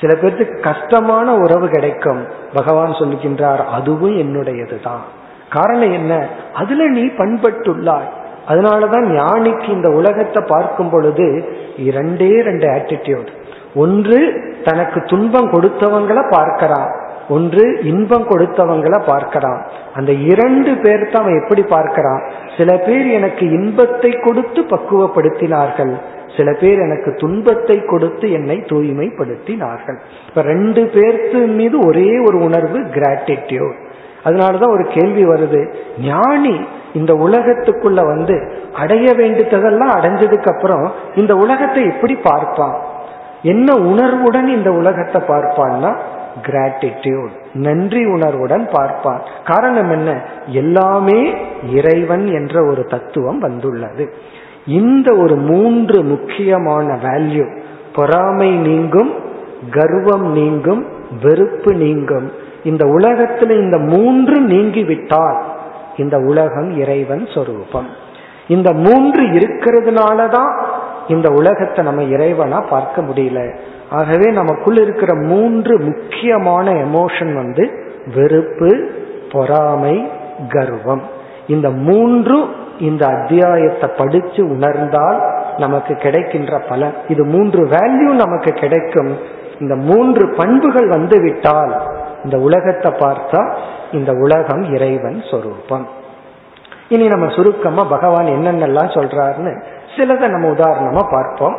[0.00, 2.26] சில பேர்த்துக்கு கஷ்டமான உறவு கிடைக்கும்.
[2.54, 5.04] பகவான் சொல்லுகின்றார் அதுவும் என்னுடையதுதான்.
[5.50, 6.28] காரணம் என்ன?
[6.54, 8.16] அதுல நீ பண்பட்டுள்ளாய்.
[8.48, 11.26] அதனாலதான் ஞானிக்கு இந்த உலகத்தை பார்க்கும் பொழுது
[11.76, 13.30] இரண்டே ரெண்டு ஆட்டிடியூட்
[13.74, 14.18] ஒன்று
[14.64, 16.90] தனக்கு துன்பம் கொடுத்தவங்களை பார்க்கிறான்.
[17.28, 19.60] ஒன்று இன்பம் கொடுத்தவங்களை பார்க்கிறான்.
[19.94, 22.22] அந்த இரண்டு பேர்த்த அவன் எப்படி பார்க்கிறான்?
[22.56, 25.92] சில பேர் எனக்கு இன்பத்தை கொடுத்து பக்குவப்படுத்தினார்கள்.
[26.36, 29.98] சில பேர் எனக்கு துன்பத்தை கொடுத்து என்னை தூய்மைப்படுத்தினார்கள்.
[30.28, 33.78] இப்ப ரெண்டு பேர்த்து மீது ஒரே ஒரு உணர்வு கிராட்டிடியூட்
[34.24, 35.60] அதனாலதான் ஒரு கேள்வி வருது
[36.02, 36.56] ஞானி
[36.98, 38.36] இந்த உலகத்துக்குள்ள வந்து
[38.74, 42.76] அடைய வேண்டியதெல்லாம் அடைஞ்சதுக்கு அப்புறம் இந்த உலகத்தை எப்படி பார்ப்பான்?
[43.42, 45.90] என்ன உணர்வுடன் இந்த உலகத்தை பார்ப்பான்னா
[46.42, 47.34] கிராட்டிடியூட்
[47.66, 49.22] நன்றி உணர்வுடன் பார்ப்பான்.
[49.44, 50.10] காரணம் என்ன?
[50.46, 51.20] எல்லாமே
[51.72, 54.04] இறைவன் என்ற ஒரு தத்துவம் வந்துள்ளது.
[54.66, 57.46] இந்த ஒரு மூன்று முக்கியமான வேல்யூ
[57.94, 59.12] பொறாமை நீங்கும்
[59.70, 60.82] கர்வம் நீங்கும்
[61.22, 62.26] வெறுப்பு நீங்கும்
[62.64, 65.38] இந்த உலகத்துல இந்த மூன்று நீங்கிவிட்டால்
[65.98, 67.88] இந்த உலகம் இறைவன் சொரூபம்.
[68.48, 70.52] இந்த மூன்று இருக்கிறதுனால தான்
[71.08, 73.40] இந்த உலகத்தை நம்ம இறைவனா பார்க்க முடியல.
[73.90, 77.64] ஆகவே நமக்குள் இருக்கிற மூன்று முக்கியமான எமோஷன் வந்து
[78.14, 78.70] வெறுப்பு
[79.32, 79.96] பொறாமை
[80.48, 81.02] கர்வம்.
[81.46, 82.38] இந்த மூன்று
[82.78, 85.18] இந்த அத்தியாயத்தை படிச்சு உணர்ந்தால்
[85.58, 86.94] நமக்கு கிடைக்கின்ற பலன்.
[87.08, 89.12] இது மூன்று வேல்யூ நமக்கு கிடைக்கும்.
[89.60, 91.72] இந்த மூன்று பண்புகள் வந்து விட்டால்
[92.24, 93.40] இந்த உலகத்தை பார்த்தா
[93.92, 95.88] இந்த உலகம் இறைவன் சொரூபம்.
[96.88, 99.62] இனி நம்ம சுருக்கமா பகவான் என்னென்னலாம் சொல்றாருன்னு
[99.96, 101.56] சிலதை நம்ம உதாரணமா பார்ப்போம்.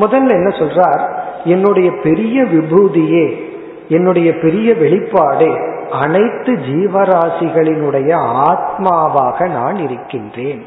[0.00, 1.14] முதல்ல என்ன சொல்றார்?
[1.44, 3.46] என்னுடைய பெரிய விபூதியே
[3.88, 8.14] என்னுடைய பெரிய வெளிப்பாடே அனைத்து ஜீவராசிகளினுடைய
[8.48, 10.66] ஆத்மாவாக நான் இருக்கின்றேன்.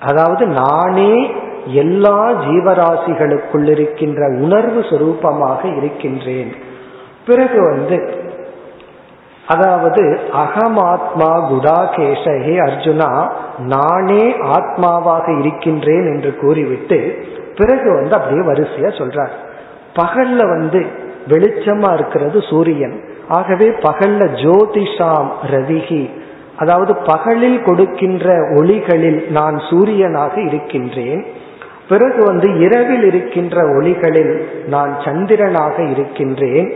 [0.00, 1.30] அதாவது நானே
[1.66, 6.54] எல்லா ஜீவராசிகளுக்குள் இருக்கின்ற உணர்வு சுரூபமாக இருக்கின்றேன்.
[7.26, 8.17] பிறகு வந்து
[9.48, 13.10] அதாவது அகமாத்மா குடாகேஷகே அர்ஜுனா
[13.58, 14.24] நானே
[14.56, 16.98] ஆத்மாவாக இருக்கின்றேன் என்று கூறிவிட்டு
[17.56, 19.34] பிறகு வந்து அப்படியே வரிசையா சொல்றார்.
[19.94, 20.86] பகல்ல வந்து
[21.28, 23.00] வெளிச்சமா இருக்கிறது சூரியன்.
[23.28, 26.10] ஆகவே பகல்ல ஜோதிஷாம் ரவிகி
[26.56, 31.24] அதாவது பகலில் கொடுக்கின்ற ஒளிகளில் நான் சூரியனாக இருக்கின்றேன்.
[31.88, 34.32] பிறகு வந்து இரவில் இருக்கின்ற ஒளிகளில்
[34.66, 36.68] நான் சந்திரனாக இருக்கின்றேன்.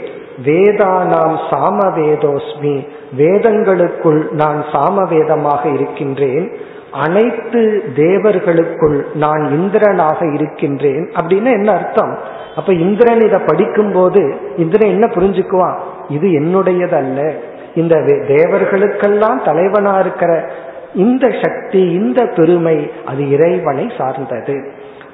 [0.44, 2.88] வேதானாம் சாமவேதோஸ்மி.
[3.16, 6.52] வேதங்களுக்குள் நான் சாமவேதமாக இருக்கின்றேன்.
[6.92, 12.18] அனைத்து தேவர்களுக்குள் நான் இந்திரனாக இருக்கின்றேன் அப்படின்னு என்ன அர்த்தம்?
[12.56, 15.78] அப்ப இந்திரன் இதை படிக்கும் போது இந்திரன் என்ன புரிஞ்சுக்குவான்?
[16.08, 17.34] இது என்னுடையதல்ல.
[17.74, 17.96] இந்த
[18.28, 20.50] தேவர்களுக்கெல்லாம் தலைவனா இருக்கிற
[20.94, 24.72] இந்த சக்தி இந்த பெருமை அது இறைவனை சார்ந்தது.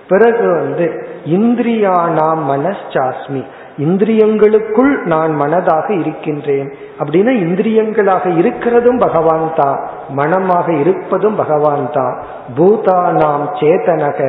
[0.08, 3.44] பிறகு வந்து இந்திரியானாம் மனசாஸ்மி
[3.78, 6.68] இந்திரியங்களுக்குள் நான் மனதாக இருக்கின்றேன்.
[7.00, 12.14] அப்படின்னா இந்திரியங்களாக இருக்கிறதும் பகவான் தான் மனமாக இருப்பதும் பகவான் தான்
[12.56, 14.20] பூதானாம் சேதனக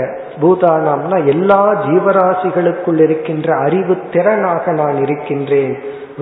[0.42, 5.74] பூதானாம்னா எல்லா ஜீவராசிகளுக்குள் இருக்கின்ற அறிவு திறனாக நான் இருக்கின்றேன்.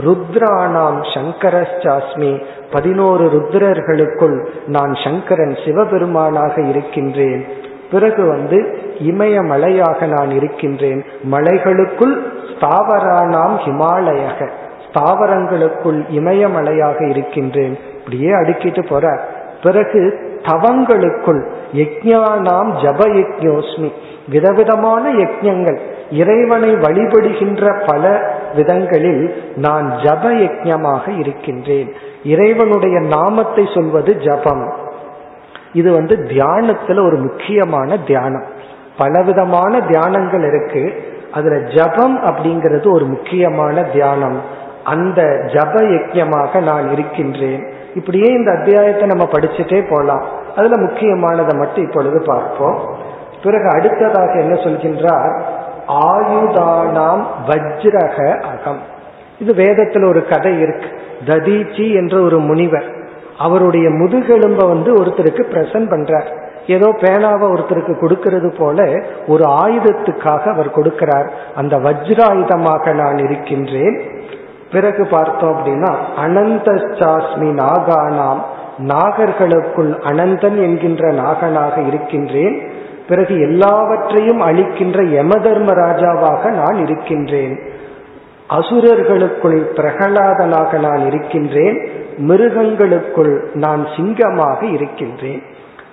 [0.06, 2.32] ருத்ரானாம் சங்கரஸ்டாஸ்மி
[2.72, 7.46] பதினோரு ருத்ரர்களுக்குள் நான் சங்கரன் சிவபெருமானாக இருக்கின்றேன்.
[7.92, 8.58] பிறகு வந்து
[9.00, 11.06] இமயமலையாக நான் இருக்கின்றேன்.
[11.32, 12.16] மலைகளுக்குள்
[12.54, 14.50] ஸ்தாவரானாம் ஹிமாலயக.
[14.88, 17.78] ஸ்தாவரங்களுக்குள் இமயமலையாக இருக்கின்றேன்.
[17.98, 19.20] இப்படியே அடுக்கிட்டு போற
[19.64, 23.92] பிறகு தவங்களுக்குள் யஜ்ஞானாம் ஜப யஜ்யோஸ்மி
[24.30, 25.78] விதவிதமான யக்ஞங்கள்
[26.12, 31.94] இறைவனை வழிபடுகின்ற பல விதங்களில் நான் ஜப யக்ஞமாக இருக்கின்றேன்.
[32.24, 34.74] இறைவனுடைய நாமத்தை சொல்வது ஜபம்.
[35.74, 38.44] இது வந்து தியானத்துல ஒரு முக்கியமான தியானம்.
[38.98, 41.04] பலவிதமான தியானங்கள் இருக்கு.
[41.38, 44.42] அதுல ஜபம் அப்படிங்கிறது ஒரு முக்கியமான தியானம்.
[44.84, 47.68] அந்த ஜப யக்கியமாக நான் இருக்கின்றேன்.
[47.96, 50.24] இப்படியே இந்த அத்தியாயத்தை நம்ம படிச்சுட்டே போலாம்.
[50.56, 52.80] அதுல முக்கியமானதை மட்டும் இப்பொழுது பார்ப்போம்.
[53.44, 55.42] பிறகு அடுத்ததாக என்ன சொல்கின்றார்?
[55.88, 58.80] ஆயுதானாம் வஜ்ரக அகம்.
[59.40, 61.00] இது வேதத்தில் ஒரு கதை இருக்கு.
[61.26, 62.96] ததீச்சி என்ற ஒரு முனிவர்.
[63.38, 66.47] அவருடைய முதுகெலும்ப வந்து ஒருத்தருக்கு பிரசன்ட் பண்றார்.
[66.68, 71.30] ஏதோ பேனாவை ஒருத்தருக்கு கொடுக்கிறது போல ஒரு ஆயுதத்துக்காக அவர் கொடுக்கிறார்.
[71.56, 74.02] அந்த வஜ்ராயுதமாக நான் இருக்கின்றேன்.
[74.72, 78.42] பிறகு பார்த்தோம் அப்படின்னா அனந்த சாஸ்மி நாகானாம்
[78.88, 82.72] நாகர்களுக்குள் அனந்தன் என்கின்ற நாகனாக இருக்கின்றேன்.
[83.08, 87.60] பிறகு எல்லாவற்றையும் அழிக்கின்ற யமதர்ம ராஜாவாக நான் இருக்கின்றேன்.
[88.50, 91.90] அசுரர்களுக்குள் பிரகலாதனாக நான் இருக்கின்றேன்.
[92.18, 95.42] மிருகங்களுக்குள் நான் சிங்கமாக இருக்கின்றேன்.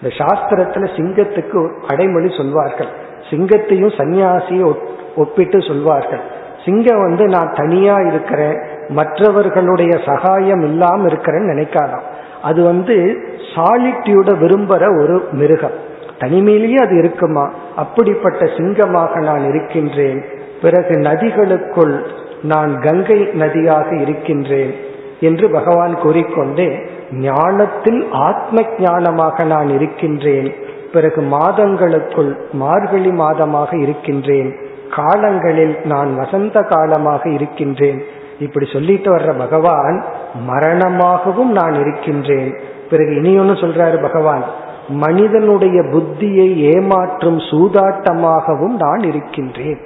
[0.05, 2.87] இந்த சாஸ்திரத்துல சிங்கத்துக்கு அடைமொழி சொல்வார்கள்.
[3.31, 4.75] சிங்கத்தையும் சன்னியாசியை
[5.17, 6.21] ஒப்பிட்டு சொல்வார்கள்.
[6.65, 12.01] சிங்கம் வந்து நான் தனியா இருக்கிறேன் மற்றவர்களுடைய சகாயம் இல்லாம இருக்கிறேன்னு நினைக்காதான்
[12.43, 13.19] அது வந்து
[13.55, 15.93] சாலிட்யூட விரும்புற ஒரு மிருகம்.
[16.19, 17.53] தனிமையிலேயே அது இருக்குமா?
[17.77, 20.25] அப்படிப்பட்ட சிங்கமாக நான் இருக்கின்றேன்.
[20.63, 22.05] பிறகு நதிகளுக்குள்
[22.43, 24.75] நான் கங்கை நதியாக இருக்கின்றேன்
[25.21, 26.87] என்று பகவான் கூறிக்கொண்டே
[27.21, 30.55] ஞானத்தில் ஆத்ம ஞானமாக நான் இருக்கின்றேன்.
[30.93, 34.57] பிறகு மாதங்களுக்குள் மார்கழி மாதமாக இருக்கின்றேன்.
[34.97, 38.03] காலங்களில் நான் வசந்த காலமாக இருக்கின்றேன்.
[38.41, 40.05] இப்படி சொல்லிட்டு வர்ற பகவான்
[40.49, 42.55] மரணமாகவும் நான் இருக்கின்றேன்.
[42.91, 44.45] பிறகு இனியொன்னு சொல்றாரு பகவான்
[44.89, 49.79] மனிதனுடைய புத்தியை ஏமாற்றும் சூதாட்டமாகவும் நான் இருக்கின்றேன்.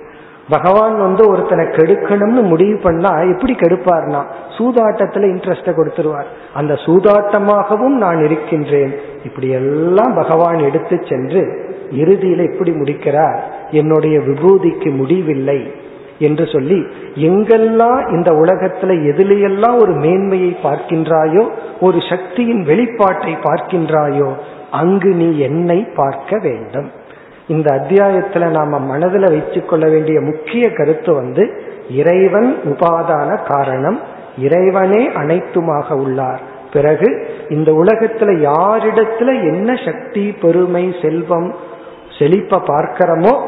[0.48, 4.22] பகவான் வந்து ஒருத்தனை கெடுக்கணும்னு முடிவு பண்ணா எப்படி கெடுப்பார்னா?
[4.58, 6.28] சூதாட்டத்துல இன்ட்ரெஸ்ட கொடுத்துருவார்.
[6.54, 8.92] அந்த சூதாட்டமாகவும் நான் இருக்கின்றேன்.
[9.24, 11.42] இப்படி எல்லாம் பகவான் எடுத்து சென்று
[11.92, 13.42] இறுதியில எப்படி முடிக்கிறார்.
[13.70, 15.60] என்னுடைய விபூதிக்கு முடிவில்லை
[16.18, 16.78] என்று சொல்லி
[17.14, 21.44] எங்கெல்லாம் இந்த உலகத்துல எதிலையெல்லாம் ஒரு மேன்மையை பார்க்கின்றாயோ
[21.80, 24.30] ஒரு சக்தியின் வெளிப்பாட்டை பார்க்கின்றாயோ
[24.70, 26.88] அங்கு நீ என்னை பார்க்க வேண்டும்.
[27.48, 34.00] இந்த அத்தியாயத்துல நாம மனதில் கொள்ள வேண்டிய முக்கிய கருத்து வந்து இறைவன் உபாதான காரணம்.
[34.38, 36.40] இறைவனே அனைத்துமாக உள்ளார்.
[36.72, 41.54] பிறகு இந்த உலகத்துல யாரிடத்துல என்ன சக்தி பெருமை செல்வம்
[42.18, 43.40] செழிப்ப பார்க்கிறோமோ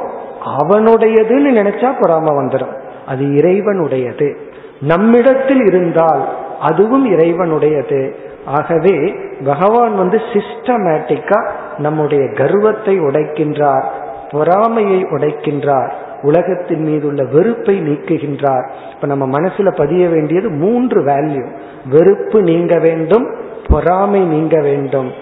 [0.44, 2.76] அவனுடையதுன்னு நினைச்சா பொறாம வந்துடும்
[3.07, 4.36] அது இறைவனுடையது.
[4.80, 6.28] நம்மிடத்தில் இருந்தால்
[6.61, 8.14] அதுவும் இறைவனுடையது.
[8.47, 9.14] ஆகவே
[9.45, 11.47] பகவான் வந்து சிஸ்டமேட்டிக்கா
[11.78, 13.84] நம்முடைய கர்வத்தை உடைக்கின்றார்
[14.30, 15.91] பொறாமையை உடைக்கின்றார்
[16.22, 18.68] உலகத்தின் மீது உள்ள வெறுப்பை நீக்குகின்றார்.
[18.95, 21.47] இப்ப நம்ம மனசுல பதிய வேண்டியது மூன்று வேல்யூ
[21.91, 23.34] வெறுப்பு நீங்க வேண்டும்
[23.68, 25.12] பொறாமை நீங்க வேண்டும்.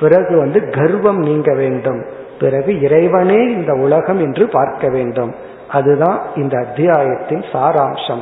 [0.00, 2.04] பிறகு வந்து கர்வம் நீங்க வேண்டும்.
[2.40, 5.34] பிறகு இறைவனே இந்த உலகம் என்று பார்க்க வேண்டும்.
[5.68, 8.20] அதுதான் இந்த அத்தியாயத்தின் சாராம்சம்.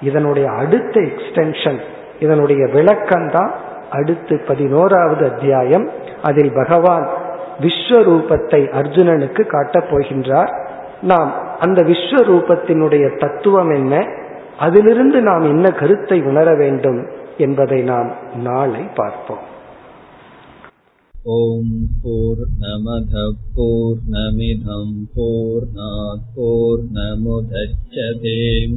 [0.00, 1.78] இதனுடைய அடுத்த எக்ஸ்டென்ஷன்
[2.20, 3.50] இதனுடைய விளக்கம் தான்
[3.90, 5.90] அடுத்து பதினோராவது அத்தியாயம்.
[6.22, 7.08] அதில் பகவான்
[7.60, 10.64] விஸ்வரூபத்தை அர்ஜுனனுக்கு காட்டப் போகின்றார்.
[11.02, 14.04] நாம் அந்த விஸ்வரூபத்தினுடைய தத்துவம் என்ன?
[14.58, 17.06] அதிலிருந்து நாம் என்ன கருத்தை உணர வேண்டும்
[17.38, 19.54] என்பதை நாம் நாளை பார்ப்போம்.
[21.24, 24.96] ஓம் போர் நமத போர் நமிதம்
[26.34, 28.76] போர் நமுதச்சதேம்